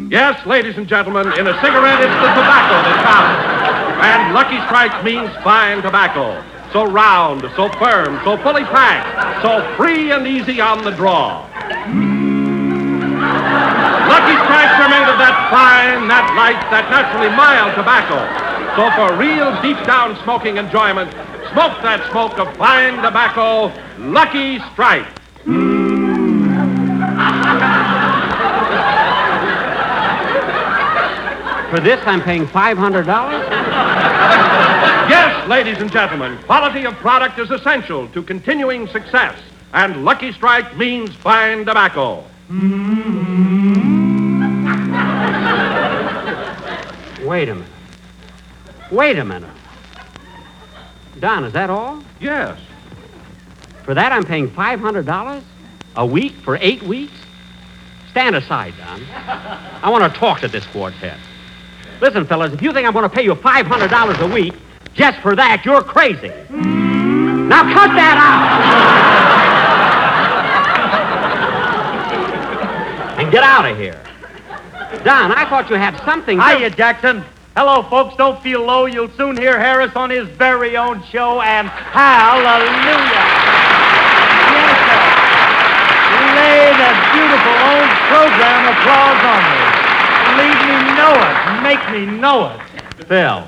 Yes, 0.09 0.45
ladies 0.45 0.75
and 0.77 0.87
gentlemen, 0.87 1.27
in 1.39 1.47
a 1.47 1.53
cigarette, 1.61 2.01
it's 2.01 2.13
the 2.13 2.31
tobacco 2.35 2.75
that 2.83 2.99
counts. 3.05 4.03
And 4.03 4.33
Lucky 4.33 4.57
Strike 4.65 5.03
means 5.03 5.29
fine 5.43 5.81
tobacco. 5.81 6.43
So 6.73 6.85
round, 6.85 7.41
so 7.55 7.69
firm, 7.79 8.19
so 8.25 8.37
fully 8.37 8.63
packed, 8.65 9.41
so 9.41 9.63
free 9.77 10.11
and 10.11 10.27
easy 10.27 10.59
on 10.59 10.83
the 10.83 10.91
draw. 10.91 11.47
Lucky 14.09 14.35
Strikes 14.43 14.77
are 14.81 14.89
made 14.89 15.07
of 15.07 15.17
that 15.21 15.47
fine, 15.49 16.07
that 16.07 16.25
light, 16.35 16.59
that 16.71 16.89
naturally 16.89 17.29
mild 17.35 17.75
tobacco. 17.75 18.17
So 18.75 18.89
for 18.95 19.15
real 19.17 19.53
deep 19.61 19.83
down 19.85 20.15
smoking 20.23 20.57
enjoyment, 20.57 21.11
smoke 21.51 21.81
that 21.81 22.09
smoke 22.11 22.37
of 22.39 22.55
fine 22.57 23.01
tobacco, 23.01 23.71
Lucky 23.97 24.59
Strike. 24.73 25.07
For 31.69 31.79
this, 31.79 32.01
I'm 32.07 32.21
paying 32.21 32.47
$500? 32.47 33.05
Yes, 35.07 35.47
ladies 35.47 35.77
and 35.77 35.91
gentlemen, 35.91 36.37
quality 36.43 36.85
of 36.85 36.95
product 36.95 37.37
is 37.37 37.51
essential 37.51 38.07
to 38.09 38.23
continuing 38.23 38.87
success, 38.87 39.37
and 39.73 40.03
Lucky 40.03 40.31
Strike 40.31 40.77
means 40.77 41.13
fine 41.15 41.65
tobacco. 41.65 42.23
Wait 47.23 47.47
a 47.47 47.53
minute. 47.53 47.69
Wait 48.89 49.19
a 49.19 49.23
minute. 49.23 49.51
Don, 51.19 51.43
is 51.43 51.53
that 51.53 51.69
all? 51.69 52.01
Yes. 52.19 52.59
For 53.83 53.93
that, 53.93 54.11
I'm 54.11 54.23
paying 54.23 54.49
$500 54.49 55.43
a 55.95 56.05
week 56.07 56.33
for 56.37 56.57
eight 56.59 56.81
weeks? 56.81 57.13
Stand 58.09 58.35
aside, 58.35 58.73
Don. 58.79 59.03
I 59.83 59.91
want 59.91 60.11
to 60.11 60.19
talk 60.19 60.39
to 60.39 60.47
this 60.47 60.65
quartet. 60.65 61.19
Listen, 62.01 62.25
fellas, 62.25 62.51
if 62.51 62.63
you 62.63 62.73
think 62.73 62.87
I'm 62.87 62.93
going 62.93 63.07
to 63.07 63.15
pay 63.15 63.21
you 63.21 63.35
$500 63.35 64.21
a 64.21 64.33
week 64.33 64.55
just 64.95 65.19
for 65.19 65.35
that, 65.35 65.63
you're 65.65 65.83
crazy. 65.83 66.29
Now 66.49 67.61
cut 67.61 67.93
that 67.93 68.17
out! 68.17 69.28
Get 73.29 73.43
out 73.43 73.69
of 73.69 73.77
here. 73.77 74.01
Don, 75.03 75.31
I 75.31 75.45
thought 75.49 75.69
you 75.69 75.75
had 75.75 75.95
something. 76.03 76.37
To... 76.37 76.43
Hiya, 76.43 76.71
Jackson. 76.71 77.23
Hello, 77.55 77.83
folks. 77.83 78.15
Don't 78.15 78.41
feel 78.41 78.63
low. 78.65 78.85
You'll 78.85 79.11
soon 79.11 79.37
hear 79.37 79.59
Harris 79.59 79.95
on 79.95 80.09
his 80.09 80.27
very 80.29 80.77
own 80.77 81.03
show, 81.03 81.41
and 81.41 81.67
hallelujah. 81.67 83.25
Yes, 84.49 84.79
sir. 84.89 85.03
Lay 86.39 86.73
the 86.73 86.91
beautiful 87.13 87.55
old 87.69 87.91
program 88.09 88.65
applause 88.73 89.21
on 89.29 89.41
me. 89.45 89.61
Leave 90.39 90.61
me 90.65 90.77
know 90.97 91.13
it. 91.13 91.35
Make 91.61 91.83
me 91.91 92.05
know 92.19 92.49
it. 92.49 92.59
Phil. 93.07 93.45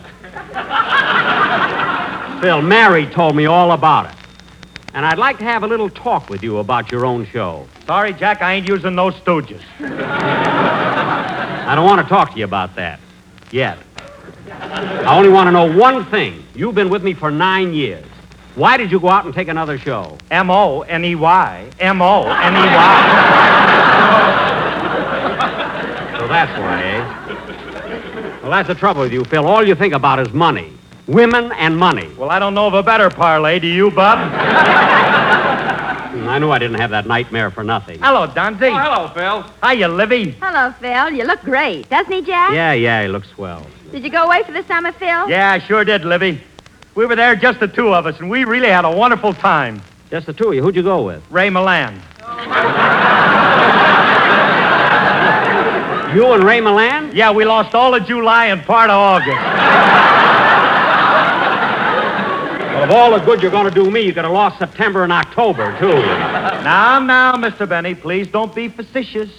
Phil, 2.41 2.61
Mary 2.61 3.05
told 3.07 3.35
me 3.35 3.45
all 3.45 3.71
about 3.71 4.05
it. 4.07 4.15
And 4.93 5.05
I'd 5.05 5.17
like 5.17 5.37
to 5.37 5.45
have 5.45 5.63
a 5.63 5.67
little 5.67 5.89
talk 5.89 6.29
with 6.29 6.43
you 6.43 6.57
about 6.57 6.91
your 6.91 7.05
own 7.05 7.25
show. 7.25 7.65
Sorry, 7.85 8.11
Jack, 8.13 8.41
I 8.41 8.53
ain't 8.53 8.67
using 8.67 8.95
those 8.95 9.13
stooges. 9.15 9.61
I 9.79 11.75
don't 11.75 11.85
want 11.85 12.01
to 12.01 12.07
talk 12.07 12.33
to 12.33 12.39
you 12.39 12.43
about 12.45 12.75
that. 12.75 12.99
Yet. 13.51 13.77
I 14.49 15.17
only 15.17 15.29
want 15.29 15.47
to 15.47 15.51
know 15.51 15.77
one 15.77 16.05
thing. 16.05 16.43
You've 16.53 16.75
been 16.75 16.89
with 16.89 17.03
me 17.03 17.13
for 17.13 17.31
nine 17.31 17.73
years. 17.73 18.05
Why 18.55 18.75
did 18.75 18.91
you 18.91 18.99
go 18.99 19.07
out 19.09 19.23
and 19.23 19.33
take 19.33 19.47
another 19.47 19.77
show? 19.77 20.17
M 20.29 20.49
O 20.49 20.81
N 20.81 21.05
E 21.05 21.15
Y. 21.15 21.69
M 21.79 22.01
O 22.01 22.23
N 22.23 22.53
E 22.53 22.57
Y. 22.57 23.37
So 26.19 26.27
that's 26.27 26.59
why, 26.59 26.83
eh? 26.83 28.39
Well, 28.41 28.51
that's 28.51 28.67
the 28.67 28.75
trouble 28.75 29.03
with 29.03 29.13
you, 29.13 29.23
Phil. 29.23 29.47
All 29.47 29.65
you 29.65 29.75
think 29.75 29.93
about 29.93 30.19
is 30.19 30.33
money. 30.33 30.73
Women 31.07 31.51
and 31.53 31.75
money. 31.77 32.07
Well, 32.17 32.29
I 32.29 32.39
don't 32.39 32.53
know 32.53 32.67
of 32.67 32.73
a 32.73 32.83
better 32.83 33.09
parlay. 33.09 33.59
Do 33.59 33.67
you, 33.67 33.91
Bub? 33.91 34.17
Hmm, 36.11 36.27
I 36.27 36.39
knew 36.39 36.51
I 36.51 36.59
didn't 36.59 36.79
have 36.79 36.91
that 36.91 37.07
nightmare 37.07 37.49
for 37.51 37.63
nothing. 37.63 37.99
Hello, 37.99 38.27
Donzie. 38.27 38.69
Oh, 38.71 38.77
hello, 38.77 39.07
Phil. 39.13 39.43
Hiya, 39.69 39.87
Livy. 39.87 40.31
Hello, 40.41 40.71
Phil. 40.79 41.11
You 41.11 41.23
look 41.23 41.41
great, 41.41 41.89
doesn't 41.89 42.11
he, 42.11 42.21
Jack? 42.21 42.53
Yeah, 42.53 42.73
yeah, 42.73 43.01
he 43.01 43.07
looks 43.07 43.29
swell. 43.29 43.65
Did 43.91 44.03
you 44.03 44.09
go 44.09 44.23
away 44.25 44.43
for 44.43 44.51
the 44.51 44.63
summer, 44.63 44.91
Phil? 44.91 45.29
Yeah, 45.29 45.51
I 45.51 45.59
sure 45.59 45.83
did, 45.83 46.05
Livy. 46.05 46.41
We 46.95 47.05
were 47.05 47.15
there, 47.15 47.35
just 47.35 47.59
the 47.59 47.67
two 47.67 47.93
of 47.93 48.05
us, 48.05 48.19
and 48.19 48.29
we 48.29 48.43
really 48.43 48.67
had 48.67 48.85
a 48.85 48.91
wonderful 48.91 49.33
time. 49.33 49.81
Just 50.09 50.27
the 50.27 50.33
two 50.33 50.49
of 50.49 50.53
you. 50.53 50.61
Who'd 50.61 50.75
you 50.75 50.83
go 50.83 51.03
with? 51.03 51.23
Ray 51.31 51.49
Milland. 51.49 52.01
You 56.13 56.33
and 56.33 56.43
Ray 56.43 56.59
Milland? 56.59 57.13
Yeah, 57.13 57.31
we 57.31 57.45
lost 57.45 57.73
all 57.73 57.95
of 57.95 58.05
July 58.05 58.47
and 58.47 58.61
part 58.63 58.89
of 58.89 58.97
August. 58.97 59.39
Well, 62.81 62.89
of 62.89 62.95
all 62.97 63.11
the 63.11 63.23
good 63.23 63.43
you're 63.43 63.51
going 63.51 63.71
to 63.71 63.71
do 63.71 63.91
me, 63.91 64.01
you 64.01 64.11
could 64.11 64.23
have 64.23 64.33
lost 64.33 64.57
September 64.57 65.03
and 65.03 65.13
October, 65.13 65.77
too. 65.77 65.93
Now, 65.93 66.97
now, 66.97 67.33
Mr. 67.33 67.69
Benny, 67.69 67.93
please 67.93 68.27
don't 68.27 68.55
be 68.55 68.69
facetious. 68.69 69.29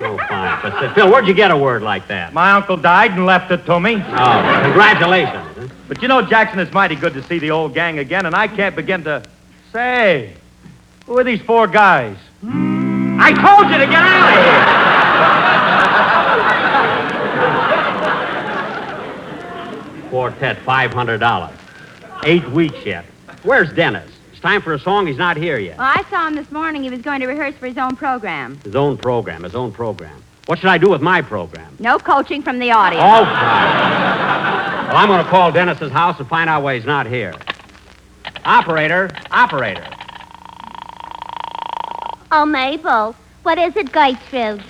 Oh, 0.00 0.16
fine. 0.16 0.58
But, 0.62 0.94
Phil, 0.94 1.10
where'd 1.10 1.28
you 1.28 1.34
get 1.34 1.50
a 1.50 1.56
word 1.56 1.82
like 1.82 2.08
that? 2.08 2.32
My 2.32 2.52
uncle 2.52 2.78
died 2.78 3.10
and 3.10 3.26
left 3.26 3.50
it 3.50 3.66
to 3.66 3.78
me. 3.78 3.96
Oh, 3.96 4.62
congratulations. 4.62 5.70
But 5.86 6.00
you 6.00 6.08
know, 6.08 6.22
Jackson, 6.22 6.60
it's 6.60 6.72
mighty 6.72 6.94
good 6.94 7.12
to 7.12 7.22
see 7.24 7.38
the 7.38 7.50
old 7.50 7.74
gang 7.74 7.98
again, 7.98 8.24
and 8.24 8.34
I 8.34 8.48
can't 8.48 8.74
begin 8.74 9.04
to. 9.04 9.22
Say, 9.70 10.32
who 11.04 11.18
are 11.18 11.24
these 11.24 11.42
four 11.42 11.66
guys? 11.66 12.16
Hmm? 12.40 13.18
I 13.20 13.32
told 13.34 13.70
you 13.70 13.76
to 13.76 13.84
get 13.84 14.02
out 14.02 14.32
of 14.32 14.44
here. 20.00 20.08
Quartet, 20.08 20.56
$500. 20.64 21.67
Eight 22.24 22.48
weeks 22.50 22.84
yet. 22.84 23.04
Where's 23.42 23.72
Dennis? 23.72 24.10
It's 24.32 24.40
time 24.40 24.60
for 24.62 24.74
a 24.74 24.78
song. 24.78 25.06
He's 25.06 25.16
not 25.16 25.36
here 25.36 25.58
yet. 25.58 25.78
Well, 25.78 25.92
I 25.94 26.02
saw 26.10 26.26
him 26.26 26.34
this 26.34 26.50
morning. 26.50 26.82
He 26.82 26.90
was 26.90 27.00
going 27.02 27.20
to 27.20 27.26
rehearse 27.26 27.54
for 27.56 27.66
his 27.66 27.78
own 27.78 27.96
program. 27.96 28.58
His 28.60 28.76
own 28.76 28.96
program, 28.96 29.42
his 29.44 29.54
own 29.54 29.72
program. 29.72 30.22
What 30.46 30.58
should 30.58 30.68
I 30.70 30.78
do 30.78 30.88
with 30.88 31.00
my 31.02 31.22
program? 31.22 31.76
No 31.78 31.98
coaching 31.98 32.42
from 32.42 32.58
the 32.58 32.70
audience. 32.70 33.04
Oh, 33.04 33.24
fine. 33.24 34.88
Well, 34.88 34.96
I'm 34.96 35.08
going 35.08 35.22
to 35.22 35.30
call 35.30 35.52
Dennis's 35.52 35.92
house 35.92 36.18
and 36.18 36.28
find 36.28 36.48
out 36.48 36.62
why 36.62 36.74
he's 36.76 36.86
not 36.86 37.06
here. 37.06 37.34
Operator, 38.44 39.10
operator. 39.30 39.86
Oh, 42.32 42.46
Mabel, 42.46 43.14
what 43.42 43.58
is 43.58 43.76
it, 43.76 43.92
Gatesfield? 43.92 44.62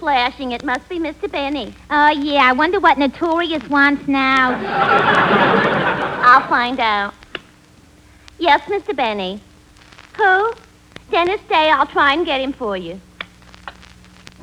Flashing. 0.00 0.52
It 0.52 0.64
must 0.64 0.88
be 0.88 0.98
Mr. 0.98 1.30
Benny. 1.30 1.74
Oh, 1.90 2.08
yeah. 2.08 2.48
I 2.48 2.52
wonder 2.52 2.80
what 2.80 2.98
Notorious 2.98 3.62
wants 3.68 4.08
now. 4.08 4.58
I'll 6.24 6.48
find 6.48 6.80
out. 6.80 7.14
Yes, 8.38 8.62
Mr. 8.62 8.96
Benny. 8.96 9.40
Who? 10.16 10.52
Dennis 11.10 11.40
Day. 11.48 11.70
I'll 11.70 11.86
try 11.86 12.14
and 12.14 12.26
get 12.26 12.40
him 12.40 12.52
for 12.52 12.76
you. 12.76 13.00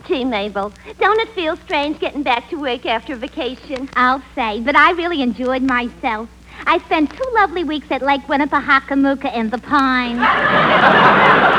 Gee, 0.07 0.23
Mabel, 0.23 0.71
don't 0.99 1.19
it 1.19 1.29
feel 1.29 1.57
strange 1.57 1.99
getting 1.99 2.23
back 2.23 2.49
to 2.49 2.55
work 2.55 2.85
after 2.85 3.15
vacation? 3.17 3.89
I'll 3.95 4.23
say, 4.35 4.61
but 4.61 4.75
I 4.75 4.91
really 4.91 5.21
enjoyed 5.21 5.63
myself. 5.63 6.29
I 6.65 6.79
spent 6.85 7.11
two 7.11 7.29
lovely 7.33 7.63
weeks 7.65 7.87
at 7.89 8.01
Lake 8.01 8.21
Winnipesaukee 8.21 9.35
in 9.35 9.49
the 9.49 9.57
Pines. 9.57 11.53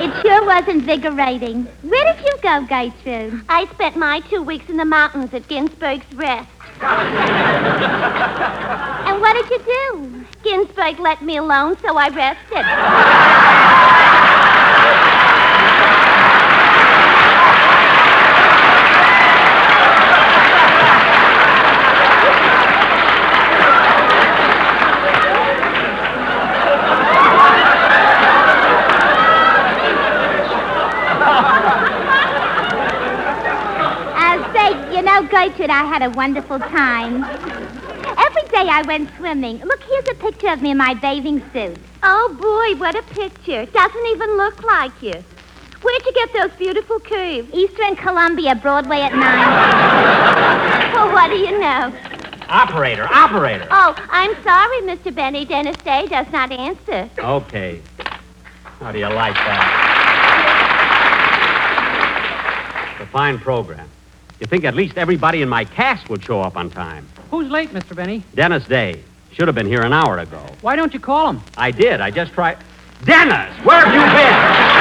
it 0.00 0.22
sure 0.22 0.44
was 0.46 0.66
invigorating. 0.66 1.64
Where 1.82 2.14
did 2.14 2.24
you 2.24 2.34
go, 2.42 2.64
Gatesfield? 2.66 3.34
I 3.48 3.66
spent 3.74 3.96
my 3.96 4.20
two 4.20 4.42
weeks 4.42 4.68
in 4.70 4.76
the 4.78 4.84
mountains 4.84 5.34
at 5.34 5.46
Ginsburg's 5.48 6.10
Rest. 6.14 6.48
and 9.06 9.20
what 9.20 9.34
did 9.34 9.50
you 9.50 9.58
do? 9.58 10.24
Ginsburg 10.42 10.98
let 11.00 11.22
me 11.22 11.36
alone, 11.36 11.76
so 11.82 11.96
I 11.98 12.08
rested. 12.08 12.64
Know, 35.02 35.22
Gertrude, 35.22 35.70
I 35.70 35.84
had 35.84 36.02
a 36.02 36.10
wonderful 36.10 36.58
time. 36.58 37.24
Every 37.24 38.42
day 38.48 38.68
I 38.68 38.82
went 38.86 39.10
swimming. 39.16 39.58
Look, 39.58 39.82
here's 39.82 40.08
a 40.08 40.14
picture 40.14 40.48
of 40.48 40.62
me 40.62 40.70
in 40.72 40.76
my 40.76 40.94
bathing 40.94 41.42
suit. 41.52 41.78
Oh, 42.02 42.36
boy, 42.40 42.78
what 42.80 42.96
a 42.96 43.02
picture. 43.14 43.66
Doesn't 43.66 44.06
even 44.06 44.36
look 44.36 44.62
like 44.62 45.02
you. 45.02 45.14
Where'd 45.82 46.04
you 46.04 46.12
get 46.12 46.32
those 46.32 46.50
beautiful 46.58 47.00
curves? 47.00 47.48
Eastern 47.54 47.96
Columbia, 47.96 48.54
Broadway 48.54 49.00
at 49.00 49.12
9. 49.12 49.20
well, 50.94 51.12
what 51.12 51.30
do 51.30 51.36
you 51.36 51.58
know? 51.58 51.92
Operator, 52.48 53.06
operator. 53.10 53.68
Oh, 53.70 53.94
I'm 54.10 54.34
sorry, 54.42 54.80
Mr. 54.82 55.14
Benny. 55.14 55.44
Dennis 55.44 55.76
Day 55.78 56.06
does 56.08 56.26
not 56.32 56.50
answer. 56.50 57.08
Okay. 57.18 57.80
How 58.80 58.90
do 58.92 58.98
you 58.98 59.08
like 59.08 59.34
that? 59.34 59.86
It's 63.00 63.08
a 63.08 63.12
fine 63.12 63.38
program. 63.38 63.88
You 64.40 64.46
think 64.46 64.64
at 64.64 64.74
least 64.74 64.96
everybody 64.96 65.42
in 65.42 65.48
my 65.50 65.66
cast 65.66 66.08
would 66.08 66.24
show 66.24 66.40
up 66.40 66.56
on 66.56 66.70
time. 66.70 67.06
Who's 67.30 67.50
late, 67.50 67.70
Mr. 67.70 67.94
Benny? 67.94 68.24
Dennis 68.34 68.66
Day. 68.66 69.04
Should 69.32 69.46
have 69.48 69.54
been 69.54 69.66
here 69.66 69.82
an 69.82 69.92
hour 69.92 70.18
ago. 70.18 70.44
Why 70.62 70.76
don't 70.76 70.92
you 70.94 70.98
call 70.98 71.28
him? 71.30 71.42
I 71.56 71.70
did. 71.70 72.00
I 72.00 72.10
just 72.10 72.32
tried. 72.32 72.58
Dennis, 73.04 73.54
where 73.64 73.84
have 73.84 73.94
you 73.94 74.00
been? 74.00 74.80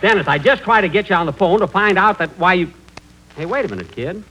Dennis, 0.00 0.28
I 0.28 0.38
just 0.38 0.62
tried 0.62 0.82
to 0.82 0.88
get 0.88 1.08
you 1.08 1.16
on 1.16 1.26
the 1.26 1.32
phone 1.32 1.58
to 1.60 1.66
find 1.66 1.98
out 1.98 2.18
that 2.18 2.30
why 2.38 2.54
you. 2.54 2.70
Hey, 3.34 3.46
wait 3.46 3.64
a 3.64 3.68
minute, 3.68 3.90
kid. 3.90 4.22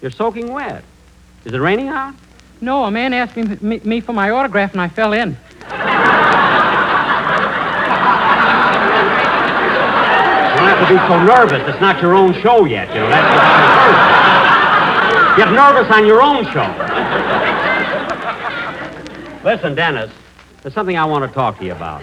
You're 0.00 0.10
soaking 0.10 0.52
wet. 0.52 0.84
Is 1.44 1.52
it 1.52 1.58
raining 1.58 1.88
out? 1.88 2.14
No, 2.60 2.84
a 2.84 2.90
man 2.90 3.12
asked 3.12 3.36
me, 3.36 3.56
me, 3.60 3.80
me 3.82 4.00
for 4.00 4.12
my 4.12 4.30
autograph 4.30 4.72
and 4.72 4.80
I 4.80 4.88
fell 4.88 5.12
in. 5.12 5.36
don't 10.64 10.73
have 10.73 10.73
to 10.86 10.94
be 10.94 11.00
so 11.08 11.22
nervous. 11.24 11.68
It's 11.68 11.80
not 11.80 12.00
your 12.02 12.14
own 12.14 12.34
show 12.42 12.64
yet, 12.64 12.88
you 12.88 13.00
know. 13.00 13.08
That's 13.08 13.36
what 13.36 13.44
Get 15.36 15.50
nervous 15.50 15.92
on 15.92 16.06
your 16.06 16.22
own 16.22 16.44
show. 16.52 16.70
Listen, 19.42 19.74
Dennis, 19.74 20.12
there's 20.62 20.74
something 20.74 20.96
I 20.96 21.04
want 21.04 21.28
to 21.28 21.34
talk 21.34 21.58
to 21.58 21.64
you 21.64 21.72
about. 21.72 22.02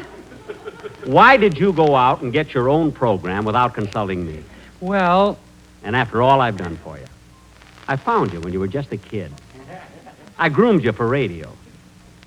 Why 1.06 1.38
did 1.38 1.58
you 1.58 1.74
go 1.74 1.96
out 1.96 2.22
and 2.22 2.34
get 2.34 2.54
your 2.54 2.70
own 2.70 2.92
program 2.92 3.46
without 3.46 3.74
consulting 3.74 4.26
me? 4.26 4.44
Well. 4.80 5.38
And 5.84 5.96
after 5.96 6.22
all 6.22 6.42
I've 6.42 6.58
done 6.58 6.78
for 6.78 6.98
you, 6.98 7.06
I 7.88 7.96
found 7.96 8.34
you 8.34 8.42
when 8.42 8.54
you 8.54 8.60
were 8.60 8.68
just 8.68 8.92
a 8.92 8.98
kid. 8.98 9.32
I 10.38 10.50
groomed 10.50 10.84
you 10.84 10.92
for 10.92 11.08
radio. 11.08 11.52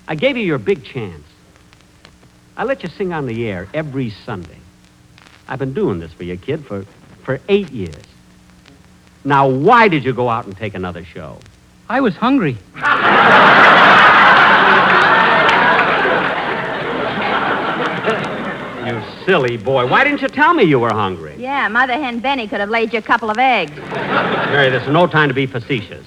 I 0.07 0.15
gave 0.15 0.37
you 0.37 0.43
your 0.43 0.57
big 0.57 0.83
chance. 0.83 1.23
I 2.57 2.63
let 2.63 2.83
you 2.83 2.89
sing 2.89 3.13
on 3.13 3.25
the 3.25 3.47
air 3.47 3.67
every 3.73 4.09
Sunday. 4.09 4.57
I've 5.47 5.59
been 5.59 5.73
doing 5.73 5.99
this 5.99 6.11
for 6.13 6.23
you, 6.23 6.37
kid, 6.37 6.65
for, 6.65 6.85
for 7.23 7.39
eight 7.49 7.71
years. 7.71 8.03
Now, 9.23 9.47
why 9.47 9.87
did 9.87 10.03
you 10.03 10.13
go 10.13 10.29
out 10.29 10.45
and 10.45 10.55
take 10.55 10.75
another 10.75 11.03
show? 11.03 11.39
I 11.89 12.01
was 12.01 12.15
hungry. 12.15 12.57
you 18.85 19.25
silly 19.25 19.57
boy. 19.57 19.87
Why 19.87 20.03
didn't 20.03 20.21
you 20.21 20.27
tell 20.27 20.53
me 20.53 20.63
you 20.63 20.79
were 20.79 20.93
hungry? 20.93 21.35
Yeah, 21.37 21.67
Mother 21.67 21.93
Hen 21.93 22.19
Benny 22.19 22.47
could 22.47 22.59
have 22.59 22.69
laid 22.69 22.93
you 22.93 22.99
a 22.99 23.03
couple 23.03 23.29
of 23.29 23.37
eggs. 23.37 23.75
Mary, 23.75 24.69
this 24.69 24.83
is 24.83 24.89
no 24.89 25.07
time 25.07 25.27
to 25.27 25.35
be 25.35 25.45
facetious. 25.45 26.05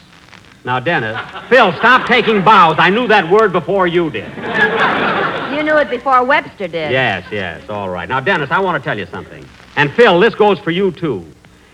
Now, 0.64 0.81
Dennis, 0.81 1.18
Phil, 1.48 1.72
stop 1.74 2.07
taking 2.07 2.42
bows. 2.42 2.77
I 2.79 2.90
knew 2.90 3.07
that 3.09 3.31
word 3.31 3.53
before 3.53 3.87
you 3.87 4.11
did. 4.11 4.31
You 5.79 5.85
knew 5.85 5.91
it 5.91 5.97
before 5.97 6.25
Webster 6.25 6.67
did. 6.67 6.91
Yes, 6.91 7.25
yes, 7.31 7.69
all 7.69 7.88
right. 7.88 8.09
Now, 8.09 8.19
Dennis, 8.19 8.51
I 8.51 8.59
want 8.59 8.83
to 8.83 8.85
tell 8.85 8.99
you 8.99 9.07
something. 9.07 9.45
And 9.77 9.93
Phil, 9.93 10.19
this 10.19 10.35
goes 10.35 10.59
for 10.59 10.73
you, 10.73 10.91
too. 10.91 11.25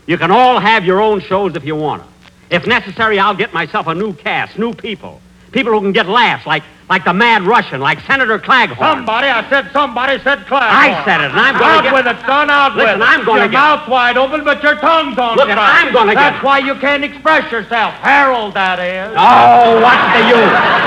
You 0.07 0.19
can 0.19 0.31
all 0.31 0.61
have 0.61 0.85
your 0.85 1.01
own 1.01 1.21
shows 1.21 1.57
if 1.57 1.65
you 1.65 1.75
want 1.75 2.03
to. 2.03 2.09
If 2.55 2.67
necessary, 2.67 3.19
I'll 3.19 3.35
get 3.35 3.55
myself 3.55 3.87
a 3.87 3.95
new 3.95 4.13
cast, 4.13 4.59
new 4.59 4.75
people. 4.75 5.23
People 5.53 5.73
who 5.73 5.81
can 5.81 5.93
get 5.93 6.07
laughs, 6.07 6.47
like 6.47 6.65
like 6.91 7.05
the 7.05 7.15
mad 7.15 7.43
Russian, 7.45 7.81
like 7.81 8.01
Senator 8.01 8.39
Claghorn. 8.39 8.77
Somebody, 8.77 9.29
I 9.29 9.49
said 9.49 9.71
somebody 9.73 10.23
said 10.23 10.41
Claghorn. 10.45 10.69
I 10.69 11.05
said 11.07 11.23
it, 11.23 11.31
and 11.31 11.41
I'm 11.41 11.57
going 11.57 11.77
to 11.79 11.83
get... 11.83 11.95
with 11.95 12.07
it, 12.07 12.21
son, 12.27 12.51
out 12.51 12.77
Listen, 12.77 12.99
with 12.99 13.09
it. 13.09 13.11
I'm 13.11 13.25
going 13.25 13.39
your 13.39 13.47
to 13.47 13.53
get... 13.53 13.57
Your 13.57 13.77
mouth's 13.77 13.89
wide 13.89 14.19
open, 14.19 14.45
but 14.45 14.63
your 14.63 14.77
tongue's 14.77 15.17
on 15.17 15.37
Look, 15.37 15.49
strike. 15.49 15.59
I'm 15.59 15.93
going 15.95 16.09
to 16.09 16.15
get... 16.15 16.21
get... 16.21 16.31
That's 16.33 16.45
why 16.45 16.59
you 16.59 16.75
can't 16.75 17.03
express 17.03 17.51
yourself. 17.51 17.95
Harold, 17.95 18.53
that 18.53 18.79
is. 18.81 19.17
Oh, 19.17 19.81
what's 19.81 20.05
the 20.13 20.29
use? 20.29 20.84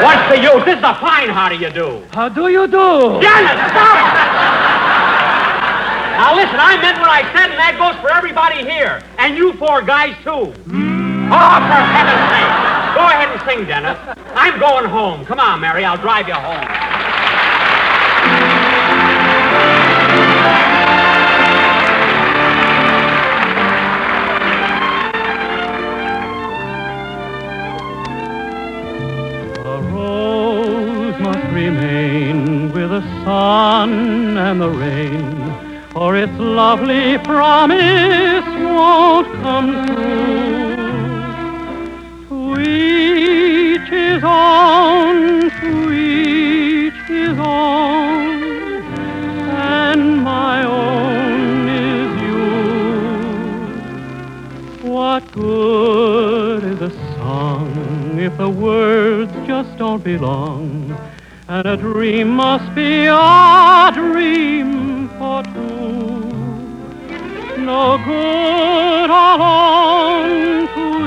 What's 0.00 0.24
the 0.32 0.38
use? 0.40 0.64
This 0.64 0.78
is 0.78 0.84
a 0.84 0.94
fine 0.96 1.28
how 1.28 1.48
do 1.48 1.56
you 1.56 1.70
do. 1.70 2.02
How 2.12 2.28
do 2.28 2.48
you 2.48 2.66
do? 2.66 3.20
Dennis, 3.20 3.58
stop! 3.68 4.00
now, 6.16 6.34
listen, 6.34 6.56
I 6.56 6.78
meant 6.80 6.98
what 6.98 7.10
I 7.10 7.22
said, 7.36 7.50
and 7.50 7.58
that 7.60 7.76
goes 7.76 8.00
for 8.00 8.10
everybody 8.10 8.64
here. 8.64 9.02
And 9.18 9.36
you 9.36 9.52
four 9.54 9.82
guys, 9.82 10.16
too. 10.24 10.54
Mm. 10.70 11.28
Oh, 11.28 11.56
for 11.68 11.82
heaven's 11.92 12.24
sake. 12.32 12.52
Go 12.96 13.02
ahead 13.08 13.28
and 13.32 13.40
sing, 13.48 13.66
Dennis. 13.66 13.98
I'm 14.34 14.58
going 14.58 14.84
home. 14.84 15.24
Come 15.24 15.40
on, 15.40 15.60
Mary. 15.60 15.84
I'll 15.84 15.96
drive 15.96 16.28
you 16.28 16.34
home. 16.34 16.81
Sun 33.52 34.38
and 34.38 34.58
the 34.62 34.70
rain, 34.70 35.24
or 35.94 36.16
its 36.16 36.32
lovely 36.38 37.18
promise 37.18 38.46
won't 38.76 39.28
come 39.44 39.70
true. 39.88 41.02
each 42.60 43.88
his 44.00 44.22
own, 44.24 45.50
to 45.60 45.72
each 45.92 47.02
his 47.16 47.36
own, 47.38 48.82
and 49.76 50.02
my 50.32 50.56
own 50.64 51.68
is 51.92 52.10
you. 52.24 52.44
What 54.90 55.22
good 55.32 56.64
is 56.72 56.80
a 56.90 56.92
song 57.16 58.18
if 58.18 58.34
the 58.38 58.48
words 58.48 59.32
just 59.46 59.76
don't 59.76 60.02
belong? 60.02 60.72
And 61.48 61.66
a 61.66 61.76
dream 61.76 62.30
must 62.30 62.74
be 62.74 63.06
a 63.06 63.90
dream 63.92 65.08
for 65.18 65.42
two. 65.42 66.22
No 67.58 67.98
good 68.04 69.10
alone 69.10 70.68
to 70.74 71.01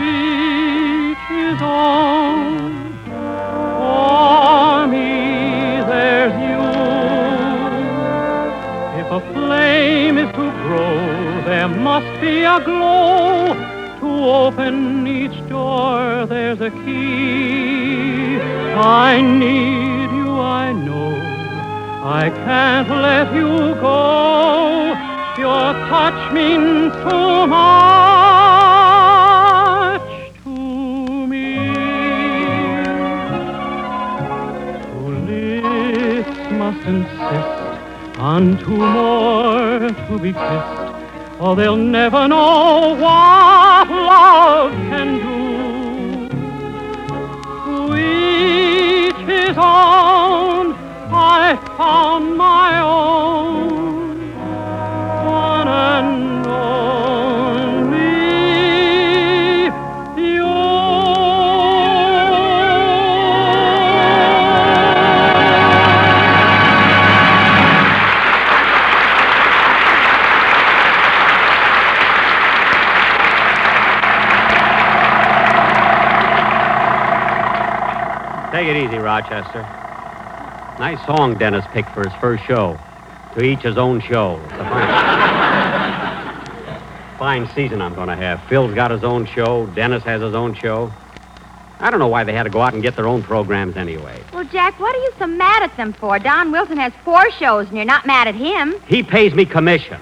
or 41.45 41.55
they'll 41.55 41.77
never 41.77 42.27
know 42.27 42.44
Take 78.55 78.67
it 78.69 78.77
easy, 78.77 78.97
Rochester. 78.99 79.63
Nice 80.79 81.05
song 81.05 81.37
Dennis 81.37 81.65
picked 81.73 81.89
for 81.89 82.07
his 82.07 82.13
first 82.21 82.45
show. 82.45 82.79
To 83.33 83.43
each 83.43 83.59
his 83.59 83.77
own 83.77 83.99
show. 83.99 84.39
It's 84.45 84.53
a 84.53 84.69
fine, 84.69 84.79
fine 87.19 87.49
season 87.53 87.81
I'm 87.81 87.93
going 87.95 88.07
to 88.07 88.15
have. 88.15 88.41
Phil's 88.47 88.73
got 88.73 88.91
his 88.91 89.03
own 89.03 89.25
show. 89.25 89.65
Dennis 89.75 90.03
has 90.03 90.21
his 90.21 90.33
own 90.33 90.55
show. 90.55 90.89
I 91.81 91.91
don't 91.91 91.99
know 91.99 92.07
why 92.07 92.23
they 92.23 92.31
had 92.31 92.43
to 92.43 92.49
go 92.49 92.61
out 92.61 92.73
and 92.73 92.81
get 92.81 92.95
their 92.95 93.09
own 93.09 93.23
programs 93.23 93.75
anyway. 93.75 94.23
Well, 94.31 94.45
Jack, 94.45 94.79
what 94.79 94.95
are 94.95 95.01
you 95.01 95.11
so 95.19 95.27
mad 95.27 95.61
at 95.61 95.75
them 95.75 95.91
for? 95.91 96.17
Don 96.17 96.53
Wilson 96.53 96.77
has 96.77 96.93
four 97.03 97.29
shows, 97.31 97.67
and 97.67 97.75
you're 97.75 97.83
not 97.83 98.05
mad 98.05 98.29
at 98.29 98.35
him. 98.35 98.75
He 98.87 99.03
pays 99.03 99.33
me 99.33 99.43
commission. 99.43 99.99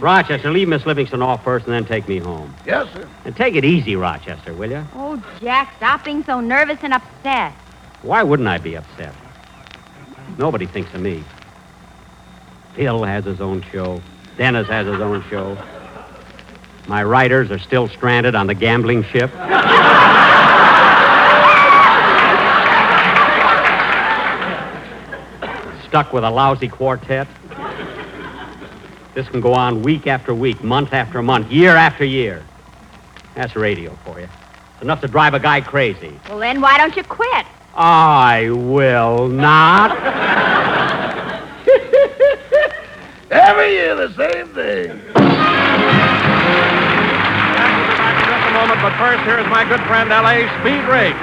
Rochester, 0.00 0.50
leave 0.50 0.68
Miss 0.68 0.86
Livingstone 0.86 1.22
off 1.22 1.44
first 1.44 1.66
and 1.66 1.74
then 1.74 1.84
take 1.84 2.08
me 2.08 2.18
home. 2.18 2.54
Yes, 2.66 2.92
sir. 2.94 3.06
And 3.24 3.36
take 3.36 3.54
it 3.54 3.64
easy, 3.64 3.96
Rochester, 3.96 4.54
will 4.54 4.70
you? 4.70 4.84
Oh, 4.94 5.22
Jack, 5.40 5.74
stop 5.76 6.04
being 6.04 6.24
so 6.24 6.40
nervous 6.40 6.78
and 6.82 6.94
upset. 6.94 7.52
Why 8.02 8.22
wouldn't 8.22 8.48
I 8.48 8.58
be 8.58 8.76
upset? 8.76 9.14
Nobody 10.38 10.66
thinks 10.66 10.92
of 10.94 11.02
me. 11.02 11.22
Phil 12.74 13.04
has 13.04 13.24
his 13.24 13.40
own 13.40 13.62
show. 13.70 14.00
Dennis 14.38 14.68
has 14.68 14.86
his 14.86 15.00
own 15.00 15.22
show. 15.28 15.58
My 16.86 17.04
writers 17.04 17.50
are 17.50 17.58
still 17.58 17.88
stranded 17.88 18.34
on 18.34 18.46
the 18.46 18.54
gambling 18.54 19.04
ship. 19.04 19.30
Stuck 25.88 26.12
with 26.12 26.24
a 26.24 26.30
lousy 26.30 26.68
quartet. 26.68 27.26
This 29.14 29.28
can 29.28 29.40
go 29.40 29.52
on 29.54 29.82
week 29.82 30.06
after 30.06 30.32
week, 30.32 30.62
month 30.62 30.92
after 30.92 31.20
month, 31.22 31.50
year 31.50 31.74
after 31.74 32.04
year. 32.04 32.44
That's 33.34 33.56
radio 33.56 33.96
for 34.04 34.20
you. 34.20 34.28
It's 34.74 34.82
enough 34.82 35.00
to 35.00 35.08
drive 35.08 35.34
a 35.34 35.40
guy 35.40 35.60
crazy. 35.60 36.18
Well, 36.28 36.38
then 36.38 36.60
why 36.60 36.78
don't 36.78 36.96
you 36.96 37.02
quit? 37.02 37.46
I 37.74 38.50
will 38.50 39.28
not. 39.28 39.96
Every 43.30 43.72
year 43.72 43.94
the 43.94 44.08
same 44.14 44.48
thing. 44.54 45.00
Just 48.26 48.48
a 48.48 48.52
moment, 48.52 48.80
but 48.80 48.96
first, 48.96 49.22
here's 49.24 49.46
my 49.48 49.64
good 49.68 49.80
friend 49.86 50.12
L.A. 50.12 50.48
Speed 50.60 50.84
Riggs. 50.88 51.18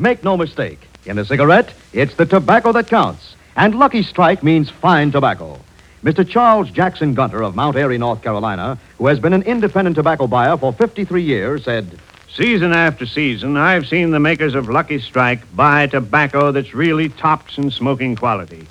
Make 0.00 0.22
no 0.22 0.36
mistake. 0.36 0.87
In 1.08 1.16
a 1.18 1.24
cigarette, 1.24 1.72
it's 1.94 2.16
the 2.16 2.26
tobacco 2.26 2.70
that 2.72 2.88
counts. 2.88 3.34
And 3.56 3.74
Lucky 3.74 4.02
Strike 4.02 4.42
means 4.42 4.68
fine 4.68 5.10
tobacco. 5.10 5.58
Mr. 6.04 6.28
Charles 6.28 6.70
Jackson 6.70 7.14
Gunter 7.14 7.42
of 7.42 7.56
Mount 7.56 7.76
Airy, 7.76 7.96
North 7.96 8.22
Carolina, 8.22 8.78
who 8.98 9.06
has 9.06 9.18
been 9.18 9.32
an 9.32 9.42
independent 9.44 9.96
tobacco 9.96 10.26
buyer 10.26 10.58
for 10.58 10.70
53 10.70 11.22
years, 11.22 11.64
said, 11.64 11.98
Season 12.30 12.74
after 12.74 13.06
season, 13.06 13.56
I've 13.56 13.88
seen 13.88 14.10
the 14.10 14.20
makers 14.20 14.54
of 14.54 14.68
Lucky 14.68 15.00
Strike 15.00 15.40
buy 15.56 15.86
tobacco 15.86 16.52
that's 16.52 16.74
really 16.74 17.08
tops 17.08 17.56
in 17.56 17.70
smoking 17.70 18.14
quality. 18.14 18.66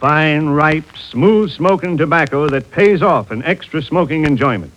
Fine, 0.00 0.48
ripe, 0.48 0.96
smooth 0.96 1.52
smoking 1.52 1.96
tobacco 1.96 2.48
that 2.48 2.72
pays 2.72 3.00
off 3.00 3.30
in 3.30 3.44
extra 3.44 3.80
smoking 3.80 4.24
enjoyment. 4.24 4.72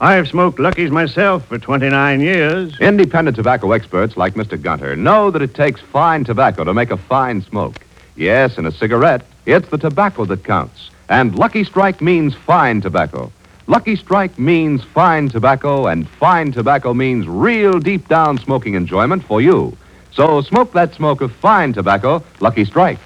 I've 0.00 0.28
smoked 0.28 0.58
Lucky's 0.58 0.90
myself 0.90 1.46
for 1.46 1.58
29 1.58 2.20
years. 2.20 2.78
Independent 2.80 3.34
tobacco 3.34 3.72
experts 3.72 4.14
like 4.18 4.34
Mr. 4.34 4.60
Gunter 4.60 4.94
know 4.94 5.30
that 5.30 5.40
it 5.40 5.54
takes 5.54 5.80
fine 5.80 6.22
tobacco 6.22 6.64
to 6.64 6.74
make 6.74 6.90
a 6.90 6.98
fine 6.98 7.40
smoke. 7.40 7.76
Yes, 8.14 8.58
in 8.58 8.66
a 8.66 8.72
cigarette, 8.72 9.24
it's 9.46 9.70
the 9.70 9.78
tobacco 9.78 10.26
that 10.26 10.44
counts. 10.44 10.90
And 11.08 11.38
Lucky 11.38 11.64
Strike 11.64 12.02
means 12.02 12.34
fine 12.34 12.82
tobacco. 12.82 13.32
Lucky 13.68 13.96
Strike 13.96 14.38
means 14.38 14.84
fine 14.84 15.30
tobacco, 15.30 15.86
and 15.86 16.06
fine 16.06 16.52
tobacco 16.52 16.92
means 16.92 17.26
real 17.26 17.80
deep 17.80 18.06
down 18.06 18.36
smoking 18.36 18.74
enjoyment 18.74 19.24
for 19.24 19.40
you. 19.40 19.76
So 20.12 20.42
smoke 20.42 20.72
that 20.74 20.94
smoke 20.94 21.22
of 21.22 21.32
fine 21.32 21.72
tobacco, 21.72 22.22
Lucky 22.40 22.66
Strike. 22.66 22.98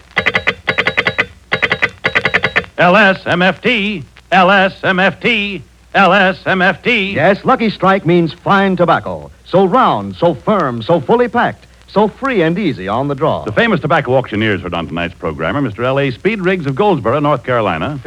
LSMFT, 2.78 4.02
LSMFT, 4.32 5.62
LSMFT. 5.94 7.14
Yes, 7.14 7.44
Lucky 7.44 7.68
Strike 7.68 8.06
means 8.06 8.32
fine 8.32 8.76
tobacco. 8.76 9.30
So 9.44 9.64
round, 9.64 10.14
so 10.14 10.34
firm, 10.34 10.82
so 10.82 11.00
fully 11.00 11.26
packed, 11.26 11.66
so 11.88 12.06
free 12.06 12.42
and 12.42 12.56
easy 12.56 12.86
on 12.86 13.08
the 13.08 13.16
draw. 13.16 13.42
The 13.44 13.50
famous 13.50 13.80
tobacco 13.80 14.14
auctioneers 14.14 14.60
heard 14.60 14.72
on 14.74 14.86
tonight's 14.86 15.14
programmer, 15.14 15.60
Mr. 15.60 15.82
L.A. 15.84 16.12
Speed 16.12 16.42
Riggs 16.42 16.66
of 16.66 16.76
Goldsboro, 16.76 17.18
North 17.18 17.42
Carolina, 17.42 17.98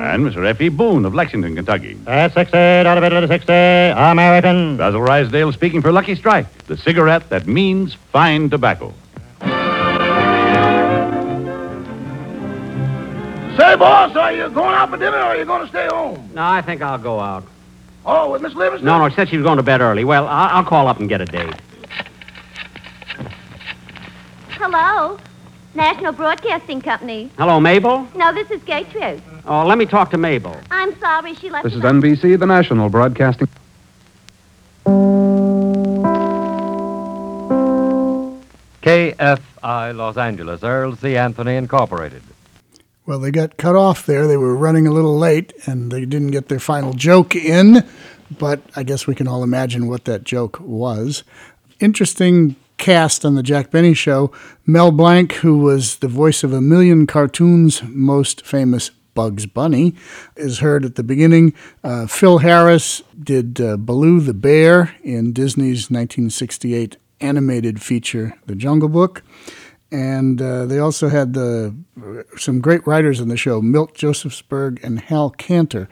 and 0.00 0.24
Mr. 0.24 0.46
F.E. 0.46 0.68
Boone 0.68 1.04
of 1.04 1.12
Lexington, 1.14 1.56
Kentucky. 1.56 1.94
That's 2.04 2.34
60, 2.34 2.52
dollar 2.84 3.00
bill 3.00 3.26
60, 3.26 3.52
American. 3.52 4.76
Basil 4.76 5.00
Ruysdael 5.00 5.52
speaking 5.52 5.82
for 5.82 5.90
Lucky 5.90 6.14
Strike, 6.14 6.46
the 6.66 6.76
cigarette 6.76 7.28
that 7.30 7.48
means 7.48 7.94
fine 7.94 8.48
tobacco. 8.48 8.94
Say, 13.60 13.76
boss, 13.76 14.16
are 14.16 14.32
you 14.32 14.48
going 14.48 14.74
out 14.74 14.88
for 14.88 14.96
dinner 14.96 15.18
or 15.18 15.20
are 15.20 15.36
you 15.36 15.44
going 15.44 15.60
to 15.60 15.68
stay 15.68 15.86
home? 15.88 16.30
No, 16.32 16.42
I 16.42 16.62
think 16.62 16.80
I'll 16.80 16.96
go 16.96 17.20
out. 17.20 17.44
Oh, 18.06 18.30
with 18.30 18.40
Miss 18.40 18.54
Livingstone? 18.54 18.86
No, 18.86 18.98
no, 18.98 19.10
she 19.10 19.16
said 19.16 19.28
she 19.28 19.36
was 19.36 19.44
going 19.44 19.58
to 19.58 19.62
bed 19.62 19.82
early. 19.82 20.02
Well, 20.02 20.26
I'll, 20.28 20.56
I'll 20.56 20.64
call 20.64 20.88
up 20.88 20.98
and 20.98 21.10
get 21.10 21.20
a 21.20 21.26
date. 21.26 21.54
Hello? 24.52 25.18
National 25.74 26.12
Broadcasting 26.12 26.80
Company. 26.80 27.30
Hello, 27.36 27.60
Mabel? 27.60 28.08
No, 28.16 28.32
this 28.32 28.50
is 28.50 28.62
Gertrude. 28.62 29.20
Oh, 29.44 29.66
let 29.66 29.76
me 29.76 29.84
talk 29.84 30.10
to 30.12 30.16
Mabel. 30.16 30.58
I'm 30.70 30.98
sorry 30.98 31.34
she 31.34 31.50
left. 31.50 31.64
This 31.64 31.74
is 31.74 31.82
NBC, 31.82 32.38
the 32.38 32.46
National 32.46 32.88
Broadcasting. 32.88 33.48
KFI 38.82 39.94
Los 39.94 40.16
Angeles, 40.16 40.62
Earl 40.62 40.96
C. 40.96 41.18
Anthony 41.18 41.56
Incorporated. 41.56 42.22
Well, 43.10 43.18
they 43.18 43.32
got 43.32 43.56
cut 43.56 43.74
off 43.74 44.06
there. 44.06 44.28
They 44.28 44.36
were 44.36 44.54
running 44.54 44.86
a 44.86 44.92
little 44.92 45.18
late 45.18 45.52
and 45.66 45.90
they 45.90 46.04
didn't 46.04 46.30
get 46.30 46.46
their 46.46 46.60
final 46.60 46.92
joke 46.92 47.34
in, 47.34 47.84
but 48.38 48.60
I 48.76 48.84
guess 48.84 49.08
we 49.08 49.16
can 49.16 49.26
all 49.26 49.42
imagine 49.42 49.88
what 49.88 50.04
that 50.04 50.22
joke 50.22 50.60
was. 50.60 51.24
Interesting 51.80 52.54
cast 52.76 53.24
on 53.24 53.34
the 53.34 53.42
Jack 53.42 53.72
Benny 53.72 53.94
show. 53.94 54.30
Mel 54.64 54.92
Blanc, 54.92 55.32
who 55.32 55.58
was 55.58 55.96
the 55.96 56.06
voice 56.06 56.44
of 56.44 56.52
a 56.52 56.60
million 56.60 57.04
cartoons' 57.04 57.82
most 57.82 58.46
famous 58.46 58.90
Bugs 59.16 59.44
Bunny, 59.44 59.96
is 60.36 60.60
heard 60.60 60.84
at 60.84 60.94
the 60.94 61.02
beginning. 61.02 61.52
Uh, 61.82 62.06
Phil 62.06 62.38
Harris 62.38 63.02
did 63.20 63.60
uh, 63.60 63.76
Baloo 63.76 64.20
the 64.20 64.34
Bear 64.34 64.94
in 65.02 65.32
Disney's 65.32 65.90
1968 65.90 66.96
animated 67.20 67.82
feature, 67.82 68.38
The 68.46 68.54
Jungle 68.54 68.88
Book. 68.88 69.24
And 69.92 70.40
uh, 70.40 70.66
they 70.66 70.78
also 70.78 71.08
had 71.08 71.34
the, 71.34 71.74
some 72.36 72.60
great 72.60 72.86
writers 72.86 73.20
on 73.20 73.28
the 73.28 73.36
show, 73.36 73.60
Milt 73.60 73.94
Josephsberg 73.94 74.82
and 74.84 75.00
Hal 75.00 75.32
Kanter. 75.32 75.88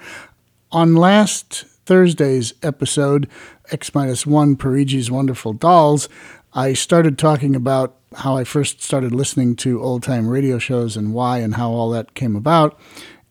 On 0.71 0.95
last 0.95 1.65
Thursday's 1.87 2.53
episode, 2.63 3.29
X 3.71 3.95
minus 3.95 4.27
one, 4.27 4.57
Perigi's 4.57 5.11
Wonderful 5.11 5.53
Dolls, 5.53 6.09
I 6.55 6.75
started 6.75 7.19
talking 7.19 7.57
about 7.57 7.97
how 8.17 8.37
I 8.37 8.45
first 8.45 8.83
started 8.83 9.13
listening 9.13 9.57
to 9.57 9.83
old 9.83 10.03
time 10.03 10.29
radio 10.29 10.59
shows 10.59 10.97
and 10.97 11.13
why 11.13 11.39
and 11.39 11.55
how 11.55 11.71
all 11.71 11.91
that 11.91 12.15
came 12.15 12.37
about. 12.37 12.79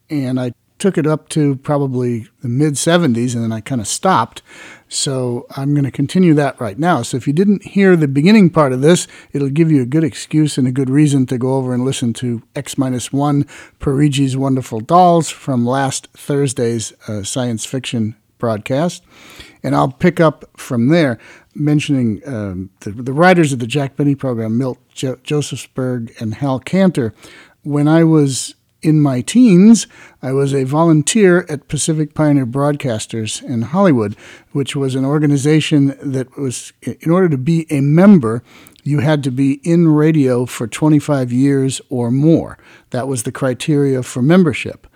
And 0.10 0.40
I 0.40 0.54
took 0.80 0.98
it 0.98 1.08
up 1.08 1.30
to 1.30 1.56
probably 1.58 2.28
the 2.42 2.50
mid 2.50 2.74
70s 2.74 3.34
and 3.34 3.44
then 3.44 3.52
I 3.52 3.62
kind 3.62 3.82
of 3.82 3.88
stopped. 3.88 4.42
So 4.90 5.46
I'm 5.58 5.74
going 5.74 5.84
to 5.84 5.92
continue 5.92 6.34
that 6.36 6.60
right 6.62 6.80
now. 6.80 7.02
So 7.02 7.18
if 7.18 7.28
you 7.28 7.34
didn't 7.34 7.64
hear 7.64 7.96
the 7.96 8.08
beginning 8.08 8.50
part 8.50 8.72
of 8.72 8.82
this, 8.82 9.08
it'll 9.34 9.50
give 9.50 9.72
you 9.72 9.82
a 9.82 9.86
good 9.86 10.04
excuse 10.04 10.58
and 10.58 10.68
a 10.68 10.72
good 10.72 10.90
reason 10.90 11.26
to 11.28 11.38
go 11.38 11.56
over 11.56 11.74
and 11.74 11.84
listen 11.84 12.14
to 12.14 12.44
X 12.56 12.78
minus 12.78 13.12
one 13.12 13.46
Perigi's 13.80 14.38
Wonderful 14.38 14.80
Dolls 14.80 15.30
from 15.30 15.66
last 15.66 16.08
Thursday's 16.14 16.94
uh, 17.08 17.24
science 17.24 17.66
fiction 17.66 18.16
broadcast. 18.38 19.04
And 19.64 19.76
I'll 19.76 19.92
pick 19.92 20.20
up 20.20 20.46
from 20.56 20.88
there, 20.90 21.18
mentioning 21.56 22.22
um, 22.26 22.70
the, 22.82 22.92
the 22.92 23.14
writers 23.14 23.52
of 23.52 23.60
the 23.60 23.68
Jack 23.68 23.96
Benny 23.98 24.16
program, 24.16 24.58
Milt 24.58 24.78
jo- 24.94 25.18
Josephsberg 25.18 26.20
and 26.22 26.36
Hal 26.36 26.60
Kanter. 26.60 27.14
When 27.64 27.88
I 27.88 28.04
was 28.04 28.56
in 28.82 29.02
my 29.02 29.22
teens, 29.22 29.88
I 30.22 30.32
was 30.32 30.54
a 30.54 30.64
volunteer 30.64 31.46
at 31.50 31.68
Pacific 31.68 32.14
Pioneer 32.14 32.46
Broadcasters 32.46 33.44
in 33.44 33.64
Hollywood, 33.64 34.16
which 34.52 34.76
was 34.76 34.96
an 34.96 35.06
organization 35.06 35.98
that 36.02 36.38
was, 36.38 36.74
in 36.82 37.12
order 37.12 37.30
to 37.30 37.38
be 37.38 37.66
a 37.70 37.82
member, 37.82 38.44
you 38.84 39.00
had 39.00 39.24
to 39.24 39.32
be 39.32 39.54
in 39.64 39.90
radio 39.90 40.46
for 40.46 40.68
25 40.68 41.32
years 41.32 41.82
or 41.90 42.12
more. 42.12 42.58
That 42.92 43.08
was 43.08 43.24
the 43.24 43.32
criteria 43.32 44.02
for 44.04 44.22
membership. 44.22 44.88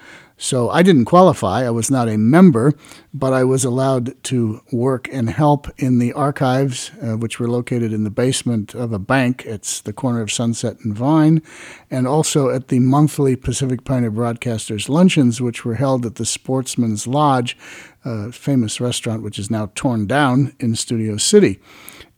So 0.44 0.72
I 0.72 0.82
didn't 0.82 1.06
qualify. 1.06 1.68
I 1.68 1.70
was 1.70 1.92
not 1.92 2.10
a 2.10 2.18
member, 2.18 2.74
but 3.14 3.32
I 3.32 3.44
was 3.44 3.64
allowed 3.64 4.22
to 4.24 4.60
work 4.72 5.08
and 5.14 5.30
help 5.30 5.68
in 5.78 6.00
the 6.00 6.14
archives, 6.14 6.90
uh, 7.00 7.16
which 7.16 7.40
were 7.40 7.48
located 7.48 7.94
in 7.94 8.06
the 8.06 8.10
basement 8.10 8.74
of 8.74 8.92
a 8.92 8.98
bank. 8.98 9.46
It's 9.46 9.82
the 9.82 9.94
corner 9.94 10.20
of 10.20 10.32
Sunset 10.32 10.78
and 10.80 10.96
Vine, 10.96 11.44
and 11.92 12.08
also 12.08 12.50
at 12.50 12.70
the 12.70 12.80
monthly 12.80 13.36
Pacific 13.36 13.84
Pioneer 13.84 14.10
Broadcasters 14.10 14.90
luncheons, 14.90 15.42
which 15.42 15.64
were 15.64 15.76
held 15.76 16.08
at 16.08 16.16
the 16.16 16.26
Sportsman's 16.26 17.06
Lodge, 17.06 17.56
a 18.04 18.32
famous 18.32 18.82
restaurant 18.82 19.22
which 19.22 19.38
is 19.38 19.52
now 19.52 19.70
torn 19.76 20.08
down 20.08 20.56
in 20.60 20.76
Studio 20.76 21.18
City. 21.18 21.60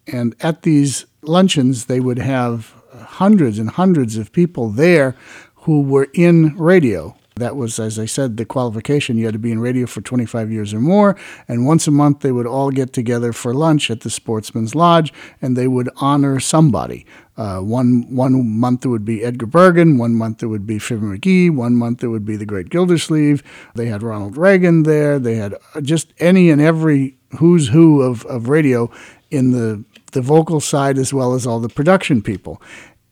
And 0.07 0.33
at 0.39 0.61
these 0.61 1.07
luncheons, 1.23 1.87
they 1.87 1.99
would 1.99 2.19
have 2.19 2.73
hundreds 2.93 3.59
and 3.59 3.71
hundreds 3.71 4.15
of 4.15 4.31
people 4.31 4.69
there 4.69 5.13
who 5.55 5.81
were 5.81 6.07
in 6.13 6.55
radio 6.55 7.17
that 7.35 7.55
was, 7.55 7.79
as 7.79 7.97
I 7.97 8.05
said, 8.05 8.37
the 8.37 8.45
qualification. 8.45 9.17
You 9.17 9.25
had 9.25 9.33
to 9.33 9.39
be 9.39 9.51
in 9.51 9.59
radio 9.59 9.85
for 9.85 10.01
25 10.01 10.51
years 10.51 10.73
or 10.73 10.79
more. 10.79 11.15
And 11.47 11.65
once 11.65 11.87
a 11.87 11.91
month, 11.91 12.19
they 12.19 12.31
would 12.31 12.47
all 12.47 12.71
get 12.71 12.93
together 12.93 13.33
for 13.33 13.53
lunch 13.53 13.89
at 13.89 14.01
the 14.01 14.09
Sportsman's 14.09 14.75
Lodge 14.75 15.11
and 15.41 15.57
they 15.57 15.67
would 15.67 15.89
honor 15.97 16.39
somebody. 16.39 17.05
Uh, 17.35 17.59
one, 17.59 18.15
one 18.15 18.47
month 18.59 18.85
it 18.85 18.89
would 18.89 19.05
be 19.05 19.23
Edgar 19.23 19.47
Bergen, 19.47 19.97
one 19.97 20.13
month 20.13 20.43
it 20.43 20.47
would 20.47 20.67
be 20.67 20.77
Fibber 20.77 21.17
McGee, 21.17 21.49
one 21.49 21.75
month 21.75 22.03
it 22.03 22.09
would 22.09 22.25
be 22.25 22.35
the 22.35 22.45
Great 22.45 22.69
Gildersleeve. 22.69 23.41
They 23.73 23.87
had 23.87 24.03
Ronald 24.03 24.37
Reagan 24.37 24.83
there. 24.83 25.17
They 25.17 25.35
had 25.35 25.55
just 25.81 26.13
any 26.19 26.51
and 26.51 26.61
every 26.61 27.17
who's 27.39 27.69
who 27.69 28.03
of, 28.03 28.23
of 28.27 28.49
radio 28.49 28.91
in 29.31 29.49
the, 29.49 29.83
the 30.11 30.21
vocal 30.21 30.59
side 30.59 30.99
as 30.99 31.11
well 31.11 31.33
as 31.33 31.47
all 31.47 31.59
the 31.59 31.69
production 31.69 32.21
people 32.21 32.61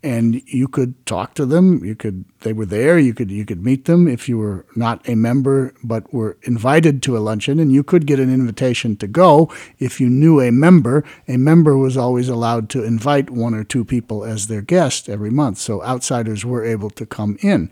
and 0.03 0.41
you 0.47 0.67
could 0.67 1.05
talk 1.05 1.35
to 1.35 1.45
them. 1.45 1.83
You 1.85 1.95
could 1.95 2.25
they 2.39 2.53
were 2.53 2.65
there. 2.65 2.97
You 2.97 3.13
could 3.13 3.29
you 3.29 3.45
could 3.45 3.63
meet 3.63 3.85
them 3.85 4.07
if 4.07 4.27
you 4.27 4.37
were 4.37 4.65
not 4.75 5.07
a 5.07 5.15
member 5.15 5.73
but 5.83 6.11
were 6.13 6.37
invited 6.43 7.03
to 7.03 7.17
a 7.17 7.19
luncheon, 7.19 7.59
and 7.59 7.71
you 7.71 7.83
could 7.83 8.07
get 8.07 8.19
an 8.19 8.33
invitation 8.33 8.95
to 8.97 9.07
go 9.07 9.51
if 9.79 10.01
you 10.01 10.09
knew 10.09 10.41
a 10.41 10.51
member. 10.51 11.03
A 11.27 11.37
member 11.37 11.77
was 11.77 11.97
always 11.97 12.29
allowed 12.29 12.69
to 12.71 12.83
invite 12.83 13.29
one 13.29 13.53
or 13.53 13.63
two 13.63 13.85
people 13.85 14.23
as 14.23 14.47
their 14.47 14.61
guest 14.61 15.07
every 15.07 15.31
month, 15.31 15.57
so 15.59 15.83
outsiders 15.83 16.43
were 16.45 16.65
able 16.65 16.89
to 16.91 17.05
come 17.05 17.37
in. 17.41 17.71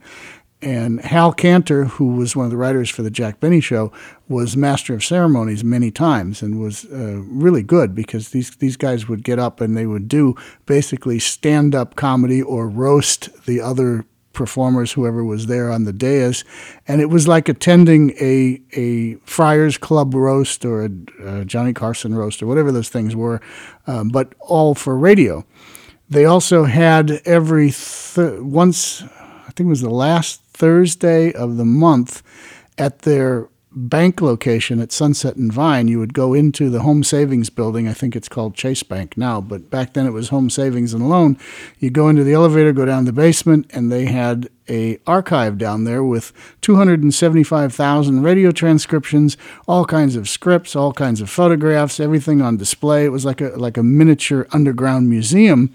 And 0.62 1.00
Hal 1.02 1.34
Kanter, 1.34 1.88
who 1.88 2.16
was 2.16 2.36
one 2.36 2.46
of 2.46 2.52
the 2.52 2.58
writers 2.58 2.90
for 2.90 3.02
the 3.02 3.10
Jack 3.10 3.40
Benny 3.40 3.62
Show, 3.62 3.94
was 4.28 4.58
master 4.58 4.94
of 4.94 5.04
ceremonies 5.04 5.64
many 5.64 5.90
times 5.90 6.42
and 6.42 6.60
was 6.60 6.86
uh, 6.86 7.22
really 7.28 7.64
good 7.64 7.96
because 7.96 8.30
these 8.30 8.52
these 8.58 8.76
guys 8.76 9.08
would 9.08 9.24
get 9.24 9.40
up 9.40 9.62
and 9.62 9.78
they 9.78 9.86
would 9.86 10.10
do 10.10 10.36
basically 10.66 11.18
stand 11.18 11.74
up 11.74 11.96
comedy 11.96 12.42
or 12.42 12.68
roast 12.68 13.30
the 13.46 13.62
other 13.62 14.06
performers, 14.34 14.94
whoever 14.94 15.24
was 15.24 15.48
there 15.48 15.72
on 15.72 15.84
the 15.84 15.92
dais, 15.94 16.46
and 16.88 17.02
it 17.02 17.10
was 17.10 17.28
like 17.28 17.50
attending 17.50 18.12
a 18.22 18.62
a 18.74 19.16
Friars 19.26 19.78
Club 19.78 20.14
roast 20.14 20.66
or 20.66 20.86
a, 20.86 20.90
a 21.26 21.46
Johnny 21.46 21.74
Carson 21.74 22.16
roast 22.16 22.42
or 22.42 22.48
whatever 22.48 22.72
those 22.72 22.90
things 22.90 23.16
were, 23.16 23.42
um, 23.88 24.10
but 24.10 24.34
all 24.40 24.76
for 24.76 24.98
radio. 24.98 25.46
They 26.10 26.26
also 26.26 26.64
had 26.64 27.22
every 27.26 27.72
th- 27.72 28.40
once, 28.40 29.04
I 29.04 29.52
think 29.52 29.68
it 29.68 29.70
was 29.70 29.82
the 29.82 29.90
last 29.90 30.42
Thursday 30.60 31.32
of 31.32 31.56
the 31.58 31.66
month 31.66 32.22
at 32.78 33.00
their 33.00 33.48
bank 33.72 34.20
location 34.20 34.80
at 34.80 34.92
Sunset 34.92 35.36
and 35.36 35.54
Vine, 35.54 35.88
you 35.88 36.00
would 36.00 36.14
go 36.14 36.34
into 36.34 36.70
the 36.70 36.82
Home 36.82 37.04
Savings 37.04 37.50
building. 37.50 37.88
I 37.88 37.94
think 37.94 38.14
it's 38.16 38.28
called 38.28 38.56
Chase 38.56 38.84
Bank 38.84 39.16
now, 39.16 39.40
but 39.40 39.70
back 39.70 39.94
then 39.94 40.06
it 40.06 40.12
was 40.12 40.30
Home 40.30 40.50
Savings 40.50 40.94
and 40.94 41.08
Loan. 41.08 41.38
You 41.78 41.90
go 41.90 42.10
into 42.10 42.24
the 42.24 42.34
elevator, 42.34 42.74
go 42.74 42.86
down 42.86 43.06
the 43.06 43.14
basement, 43.14 43.68
and 43.70 43.92
they 43.92 44.06
had 44.06 44.50
a 44.68 45.00
archive 45.08 45.58
down 45.58 45.84
there 45.84 46.04
with 46.04 46.34
275,000 46.62 48.22
radio 48.22 48.52
transcriptions, 48.52 49.38
all 49.68 49.86
kinds 49.86 50.16
of 50.16 50.28
scripts, 50.28 50.76
all 50.76 50.92
kinds 50.92 51.22
of 51.22 51.30
photographs, 51.30 52.00
everything 52.00 52.42
on 52.42 52.58
display. 52.58 53.06
It 53.06 53.10
was 53.10 53.26
like 53.26 53.40
a 53.40 53.50
like 53.50 53.78
a 53.78 53.84
miniature 53.84 54.48
underground 54.52 55.10
museum. 55.10 55.74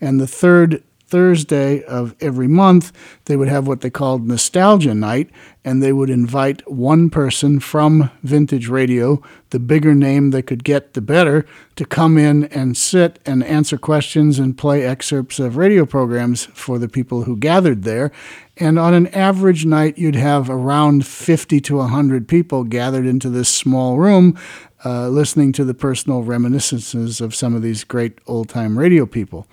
And 0.00 0.20
the 0.20 0.26
third 0.26 0.82
Thursday 1.10 1.82
of 1.82 2.14
every 2.20 2.46
month, 2.46 2.92
they 3.24 3.36
would 3.36 3.48
have 3.48 3.66
what 3.66 3.80
they 3.80 3.90
called 3.90 4.26
Nostalgia 4.26 4.94
Night, 4.94 5.28
and 5.64 5.82
they 5.82 5.92
would 5.92 6.08
invite 6.08 6.68
one 6.70 7.10
person 7.10 7.58
from 7.58 8.10
Vintage 8.22 8.68
Radio, 8.68 9.20
the 9.50 9.58
bigger 9.58 9.94
name 9.94 10.30
they 10.30 10.40
could 10.40 10.62
get, 10.62 10.94
the 10.94 11.00
better, 11.00 11.44
to 11.74 11.84
come 11.84 12.16
in 12.16 12.44
and 12.44 12.76
sit 12.76 13.18
and 13.26 13.42
answer 13.42 13.76
questions 13.76 14.38
and 14.38 14.56
play 14.56 14.86
excerpts 14.86 15.40
of 15.40 15.56
radio 15.56 15.84
programs 15.84 16.46
for 16.46 16.78
the 16.78 16.88
people 16.88 17.24
who 17.24 17.36
gathered 17.36 17.82
there. 17.82 18.12
And 18.56 18.78
on 18.78 18.94
an 18.94 19.08
average 19.08 19.66
night, 19.66 19.98
you'd 19.98 20.14
have 20.14 20.48
around 20.48 21.06
50 21.06 21.60
to 21.60 21.76
100 21.78 22.28
people 22.28 22.62
gathered 22.64 23.06
into 23.06 23.28
this 23.28 23.48
small 23.48 23.98
room. 23.98 24.38
Uh, 24.82 25.10
listening 25.10 25.52
to 25.52 25.62
the 25.62 25.74
personal 25.74 26.22
reminiscences 26.22 27.20
of 27.20 27.34
some 27.34 27.54
of 27.54 27.60
these 27.60 27.84
great 27.84 28.18
old 28.26 28.48
time 28.48 28.78
radio 28.78 29.04
people. 29.04 29.46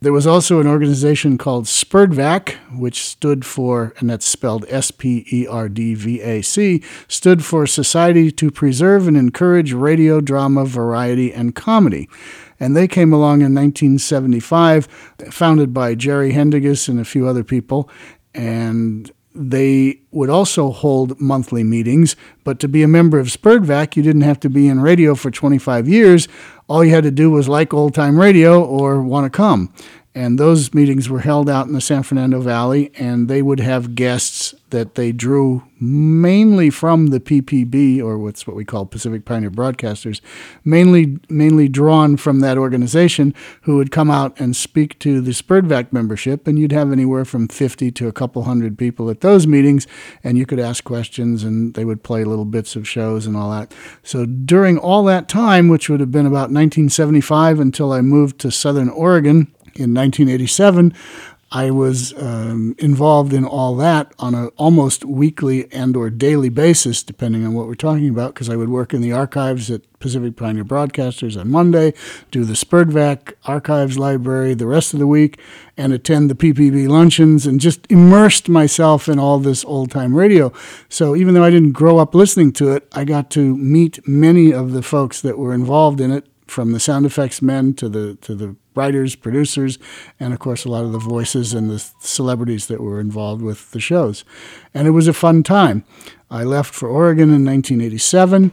There 0.00 0.12
was 0.12 0.28
also 0.28 0.60
an 0.60 0.68
organization 0.68 1.38
called 1.38 1.64
SPERDVAC, 1.64 2.54
which 2.78 3.02
stood 3.02 3.44
for, 3.44 3.94
and 3.98 4.08
that's 4.08 4.26
spelled 4.26 4.64
S 4.68 4.92
P 4.92 5.26
E 5.32 5.44
R 5.44 5.68
D 5.68 5.94
V 5.94 6.20
A 6.20 6.40
C, 6.40 6.84
stood 7.08 7.44
for 7.44 7.66
Society 7.66 8.30
to 8.30 8.52
Preserve 8.52 9.08
and 9.08 9.16
Encourage 9.16 9.72
Radio, 9.72 10.20
Drama, 10.20 10.64
Variety, 10.66 11.32
and 11.32 11.56
Comedy. 11.56 12.08
And 12.60 12.76
they 12.76 12.86
came 12.86 13.12
along 13.12 13.40
in 13.40 13.54
1975, 13.54 14.86
founded 15.30 15.74
by 15.74 15.96
Jerry 15.96 16.32
Haendiges 16.32 16.88
and 16.88 17.00
a 17.00 17.04
few 17.04 17.26
other 17.26 17.42
people. 17.42 17.90
And 18.34 19.10
they 19.34 20.00
would 20.12 20.30
also 20.30 20.70
hold 20.70 21.20
monthly 21.20 21.62
meetings, 21.62 22.16
but 22.44 22.58
to 22.60 22.68
be 22.68 22.82
a 22.82 22.88
member 22.88 23.18
of 23.18 23.28
SPERDVAC, 23.28 23.96
you 23.96 24.02
didn't 24.02 24.22
have 24.22 24.40
to 24.40 24.50
be 24.50 24.68
in 24.68 24.80
radio 24.80 25.14
for 25.14 25.30
25 25.30 25.88
years 25.88 26.28
all 26.68 26.84
you 26.84 26.90
had 26.90 27.04
to 27.04 27.10
do 27.10 27.30
was 27.30 27.48
like 27.48 27.74
old 27.74 27.94
time 27.94 28.18
radio 28.18 28.62
or 28.62 29.02
want 29.02 29.24
to 29.24 29.36
come. 29.36 29.72
And 30.14 30.38
those 30.38 30.74
meetings 30.74 31.08
were 31.08 31.20
held 31.20 31.48
out 31.48 31.66
in 31.66 31.72
the 31.72 31.80
San 31.80 32.02
Fernando 32.02 32.40
Valley, 32.40 32.92
and 32.96 33.28
they 33.28 33.40
would 33.40 33.60
have 33.60 33.94
guests 33.94 34.47
that 34.70 34.94
they 34.94 35.12
drew 35.12 35.62
mainly 35.80 36.70
from 36.70 37.08
the 37.08 37.20
PPB, 37.20 38.02
or 38.02 38.18
what's 38.18 38.46
what 38.46 38.56
we 38.56 38.64
call 38.64 38.84
Pacific 38.84 39.24
Pioneer 39.24 39.50
Broadcasters, 39.50 40.20
mainly 40.64 41.18
mainly 41.28 41.68
drawn 41.68 42.16
from 42.16 42.40
that 42.40 42.58
organization, 42.58 43.34
who 43.62 43.76
would 43.76 43.90
come 43.90 44.10
out 44.10 44.38
and 44.40 44.56
speak 44.56 44.98
to 45.00 45.20
the 45.20 45.32
SPERDVAC 45.32 45.92
membership, 45.92 46.46
and 46.46 46.58
you'd 46.58 46.72
have 46.72 46.92
anywhere 46.92 47.24
from 47.24 47.48
50 47.48 47.90
to 47.92 48.08
a 48.08 48.12
couple 48.12 48.44
hundred 48.44 48.76
people 48.76 49.10
at 49.10 49.20
those 49.20 49.46
meetings, 49.46 49.86
and 50.24 50.36
you 50.36 50.46
could 50.46 50.60
ask 50.60 50.84
questions, 50.84 51.44
and 51.44 51.74
they 51.74 51.84
would 51.84 52.02
play 52.02 52.24
little 52.24 52.44
bits 52.44 52.76
of 52.76 52.88
shows 52.88 53.26
and 53.26 53.36
all 53.36 53.50
that. 53.50 53.72
So 54.02 54.26
during 54.26 54.78
all 54.78 55.04
that 55.04 55.28
time, 55.28 55.68
which 55.68 55.88
would 55.88 56.00
have 56.00 56.12
been 56.12 56.26
about 56.26 56.50
1975 56.50 57.60
until 57.60 57.92
I 57.92 58.00
moved 58.00 58.38
to 58.40 58.50
Southern 58.50 58.88
Oregon 58.88 59.52
in 59.78 59.94
1987. 59.94 60.92
I 61.50 61.70
was 61.70 62.12
um, 62.18 62.74
involved 62.78 63.32
in 63.32 63.44
all 63.44 63.74
that 63.76 64.12
on 64.18 64.34
an 64.34 64.50
almost 64.56 65.04
weekly 65.04 65.72
and 65.72 65.96
or 65.96 66.10
daily 66.10 66.50
basis, 66.50 67.02
depending 67.02 67.46
on 67.46 67.54
what 67.54 67.66
we're 67.66 67.74
talking 67.74 68.10
about, 68.10 68.34
because 68.34 68.50
I 68.50 68.56
would 68.56 68.68
work 68.68 68.92
in 68.92 69.00
the 69.00 69.12
archives 69.12 69.70
at 69.70 69.80
Pacific 69.98 70.36
Pioneer 70.36 70.64
Broadcasters 70.64 71.40
on 71.40 71.50
Monday, 71.50 71.94
do 72.30 72.44
the 72.44 72.52
SPERDVAC 72.52 73.32
archives 73.46 73.98
library 73.98 74.52
the 74.52 74.66
rest 74.66 74.92
of 74.92 75.00
the 75.00 75.06
week, 75.06 75.40
and 75.76 75.92
attend 75.92 76.30
the 76.30 76.34
PPB 76.34 76.86
luncheons, 76.86 77.46
and 77.46 77.60
just 77.60 77.86
immersed 77.90 78.50
myself 78.50 79.08
in 79.08 79.18
all 79.18 79.38
this 79.38 79.64
old 79.64 79.90
time 79.90 80.14
radio. 80.14 80.52
So 80.90 81.16
even 81.16 81.32
though 81.32 81.44
I 81.44 81.50
didn't 81.50 81.72
grow 81.72 81.96
up 81.98 82.14
listening 82.14 82.52
to 82.54 82.72
it, 82.72 82.86
I 82.92 83.04
got 83.04 83.30
to 83.30 83.56
meet 83.56 84.06
many 84.06 84.52
of 84.52 84.72
the 84.72 84.82
folks 84.82 85.22
that 85.22 85.38
were 85.38 85.54
involved 85.54 86.00
in 86.00 86.10
it, 86.10 86.26
from 86.46 86.72
the 86.72 86.80
sound 86.80 87.06
effects 87.06 87.40
men 87.42 87.74
to 87.74 87.88
the 87.88 88.14
to 88.16 88.34
the 88.34 88.56
writers, 88.78 89.16
producers, 89.16 89.78
and 90.20 90.32
of 90.32 90.38
course 90.38 90.64
a 90.64 90.70
lot 90.70 90.84
of 90.84 90.92
the 90.92 90.98
voices 91.16 91.52
and 91.52 91.68
the 91.68 91.84
celebrities 92.00 92.66
that 92.68 92.80
were 92.80 93.00
involved 93.00 93.42
with 93.42 93.72
the 93.72 93.80
shows. 93.80 94.24
And 94.72 94.86
it 94.86 94.92
was 94.92 95.08
a 95.08 95.12
fun 95.12 95.42
time. 95.42 95.84
I 96.30 96.44
left 96.44 96.72
for 96.72 96.88
Oregon 96.88 97.30
in 97.30 97.44
1987. 97.44 98.52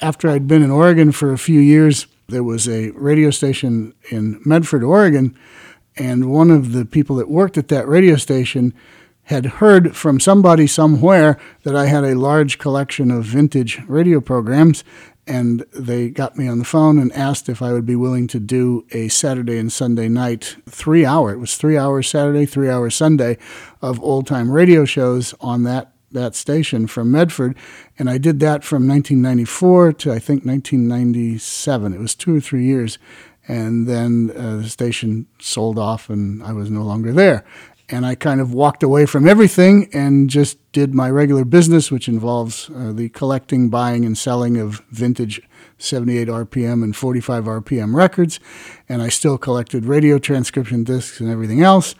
After 0.00 0.28
I'd 0.28 0.48
been 0.48 0.62
in 0.62 0.70
Oregon 0.70 1.12
for 1.12 1.32
a 1.32 1.38
few 1.38 1.60
years, 1.60 2.06
there 2.28 2.44
was 2.44 2.68
a 2.68 2.90
radio 2.90 3.30
station 3.30 3.94
in 4.10 4.40
Medford, 4.44 4.82
Oregon, 4.82 5.36
and 5.96 6.30
one 6.30 6.50
of 6.50 6.72
the 6.72 6.84
people 6.84 7.16
that 7.16 7.30
worked 7.30 7.56
at 7.56 7.68
that 7.68 7.88
radio 7.88 8.16
station 8.16 8.74
had 9.24 9.46
heard 9.46 9.96
from 9.96 10.20
somebody 10.20 10.66
somewhere 10.66 11.38
that 11.62 11.74
I 11.74 11.86
had 11.86 12.04
a 12.04 12.14
large 12.14 12.58
collection 12.58 13.10
of 13.10 13.24
vintage 13.24 13.80
radio 13.88 14.20
programs 14.20 14.84
and 15.26 15.64
they 15.72 16.08
got 16.08 16.38
me 16.38 16.46
on 16.46 16.58
the 16.58 16.64
phone 16.64 16.98
and 16.98 17.12
asked 17.12 17.48
if 17.48 17.60
I 17.60 17.72
would 17.72 17.86
be 17.86 17.96
willing 17.96 18.26
to 18.28 18.38
do 18.38 18.86
a 18.92 19.08
Saturday 19.08 19.58
and 19.58 19.72
Sunday 19.72 20.08
night 20.08 20.56
three 20.68 21.04
hour. 21.04 21.32
It 21.32 21.38
was 21.38 21.56
three 21.56 21.76
hours 21.76 22.08
Saturday, 22.08 22.46
three 22.46 22.70
hours 22.70 22.94
Sunday 22.94 23.38
of 23.82 24.00
old 24.02 24.26
time 24.26 24.50
radio 24.50 24.84
shows 24.84 25.34
on 25.40 25.64
that 25.64 25.92
that 26.12 26.36
station 26.36 26.86
from 26.86 27.10
Medford, 27.10 27.56
and 27.98 28.08
I 28.08 28.16
did 28.16 28.38
that 28.40 28.62
from 28.62 28.86
1994 28.86 29.92
to 29.94 30.12
I 30.12 30.18
think 30.18 30.44
1997. 30.44 31.92
It 31.92 31.98
was 31.98 32.14
two 32.14 32.36
or 32.36 32.40
three 32.40 32.64
years, 32.64 32.98
and 33.48 33.88
then 33.88 34.30
uh, 34.36 34.58
the 34.58 34.68
station 34.68 35.26
sold 35.40 35.78
off, 35.78 36.08
and 36.08 36.42
I 36.44 36.52
was 36.52 36.70
no 36.70 36.82
longer 36.82 37.12
there 37.12 37.44
and 37.88 38.04
I 38.04 38.14
kind 38.16 38.40
of 38.40 38.52
walked 38.52 38.82
away 38.82 39.06
from 39.06 39.28
everything 39.28 39.88
and 39.92 40.28
just 40.28 40.58
did 40.72 40.94
my 40.94 41.08
regular 41.08 41.44
business, 41.44 41.90
which 41.90 42.08
involves 42.08 42.68
uh, 42.70 42.92
the 42.92 43.08
collecting, 43.10 43.68
buying, 43.68 44.04
and 44.04 44.18
selling 44.18 44.56
of 44.56 44.82
vintage 44.90 45.40
78 45.78 46.28
RPM 46.28 46.82
and 46.82 46.96
45 46.96 47.44
RPM 47.44 47.94
records. 47.94 48.40
And 48.88 49.02
I 49.02 49.08
still 49.08 49.38
collected 49.38 49.84
radio 49.84 50.18
transcription 50.18 50.84
discs 50.84 51.20
and 51.20 51.30
everything 51.30 51.62
else. 51.62 51.94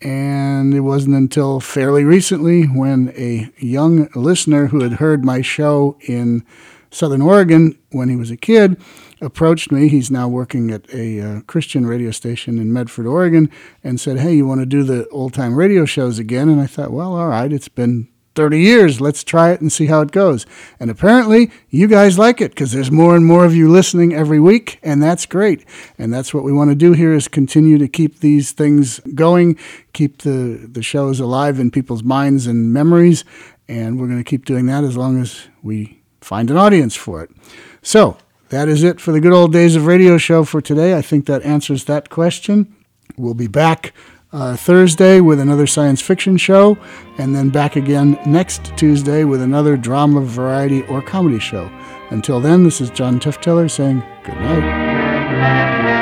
And 0.00 0.74
it 0.74 0.80
wasn't 0.80 1.16
until 1.16 1.60
fairly 1.60 2.04
recently 2.04 2.64
when 2.64 3.12
a 3.16 3.50
young 3.58 4.08
listener 4.14 4.66
who 4.66 4.82
had 4.82 4.94
heard 4.94 5.24
my 5.24 5.42
show 5.42 5.98
in 6.02 6.44
Southern 6.90 7.22
Oregon 7.22 7.78
when 7.90 8.08
he 8.08 8.16
was 8.16 8.30
a 8.30 8.36
kid 8.36 8.80
approached 9.20 9.72
me. 9.72 9.88
He's 9.88 10.10
now 10.10 10.28
working 10.28 10.70
at 10.70 10.88
a 10.92 11.20
uh, 11.20 11.40
Christian 11.42 11.86
radio 11.86 12.10
station 12.10 12.58
in 12.58 12.72
Medford, 12.72 13.06
Oregon, 13.06 13.50
and 13.82 14.00
said, 14.00 14.18
Hey, 14.18 14.34
you 14.34 14.46
want 14.46 14.60
to 14.60 14.66
do 14.66 14.82
the 14.82 15.08
old 15.08 15.34
time 15.34 15.54
radio 15.54 15.84
shows 15.84 16.18
again? 16.18 16.48
And 16.48 16.60
I 16.60 16.66
thought, 16.66 16.90
Well, 16.90 17.14
all 17.14 17.28
right, 17.28 17.52
it's 17.52 17.68
been 17.68 18.08
30 18.38 18.60
years. 18.60 19.00
Let's 19.00 19.24
try 19.24 19.50
it 19.50 19.60
and 19.60 19.72
see 19.72 19.86
how 19.86 20.00
it 20.00 20.12
goes. 20.12 20.46
And 20.78 20.92
apparently, 20.92 21.50
you 21.70 21.88
guys 21.88 22.20
like 22.20 22.40
it 22.40 22.52
because 22.52 22.70
there's 22.70 22.88
more 22.88 23.16
and 23.16 23.26
more 23.26 23.44
of 23.44 23.52
you 23.52 23.68
listening 23.68 24.14
every 24.14 24.38
week, 24.38 24.78
and 24.80 25.02
that's 25.02 25.26
great. 25.26 25.64
And 25.98 26.14
that's 26.14 26.32
what 26.32 26.44
we 26.44 26.52
want 26.52 26.70
to 26.70 26.76
do 26.76 26.92
here 26.92 27.12
is 27.12 27.26
continue 27.26 27.78
to 27.78 27.88
keep 27.88 28.20
these 28.20 28.52
things 28.52 29.00
going, 29.16 29.58
keep 29.92 30.18
the, 30.18 30.68
the 30.70 30.84
shows 30.84 31.18
alive 31.18 31.58
in 31.58 31.72
people's 31.72 32.04
minds 32.04 32.46
and 32.46 32.72
memories. 32.72 33.24
And 33.66 33.98
we're 33.98 34.06
going 34.06 34.22
to 34.22 34.30
keep 34.30 34.44
doing 34.44 34.66
that 34.66 34.84
as 34.84 34.96
long 34.96 35.20
as 35.20 35.48
we 35.60 36.00
find 36.20 36.48
an 36.48 36.56
audience 36.56 36.94
for 36.94 37.24
it. 37.24 37.30
So, 37.82 38.18
that 38.50 38.68
is 38.68 38.82
it 38.82 39.00
for 39.00 39.12
the 39.12 39.20
good 39.20 39.32
old 39.32 39.52
days 39.52 39.76
of 39.76 39.86
radio 39.86 40.18
show 40.18 40.44
for 40.44 40.60
today. 40.60 40.96
I 40.96 41.02
think 41.02 41.26
that 41.26 41.42
answers 41.42 41.84
that 41.84 42.10
question. 42.10 42.74
We'll 43.16 43.34
be 43.34 43.48
back 43.48 43.92
uh, 44.32 44.56
Thursday 44.56 45.20
with 45.20 45.40
another 45.40 45.66
science 45.66 46.00
fiction 46.02 46.36
show, 46.36 46.78
and 47.18 47.34
then 47.34 47.50
back 47.50 47.76
again 47.76 48.18
next 48.26 48.76
Tuesday 48.76 49.24
with 49.24 49.42
another 49.42 49.76
drama, 49.76 50.20
variety, 50.20 50.82
or 50.82 51.02
comedy 51.02 51.38
show. 51.38 51.70
Until 52.10 52.40
then, 52.40 52.64
this 52.64 52.80
is 52.80 52.90
John 52.90 53.20
Tefteller 53.20 53.70
saying 53.70 54.02
good 54.24 54.36
night. 54.36 55.97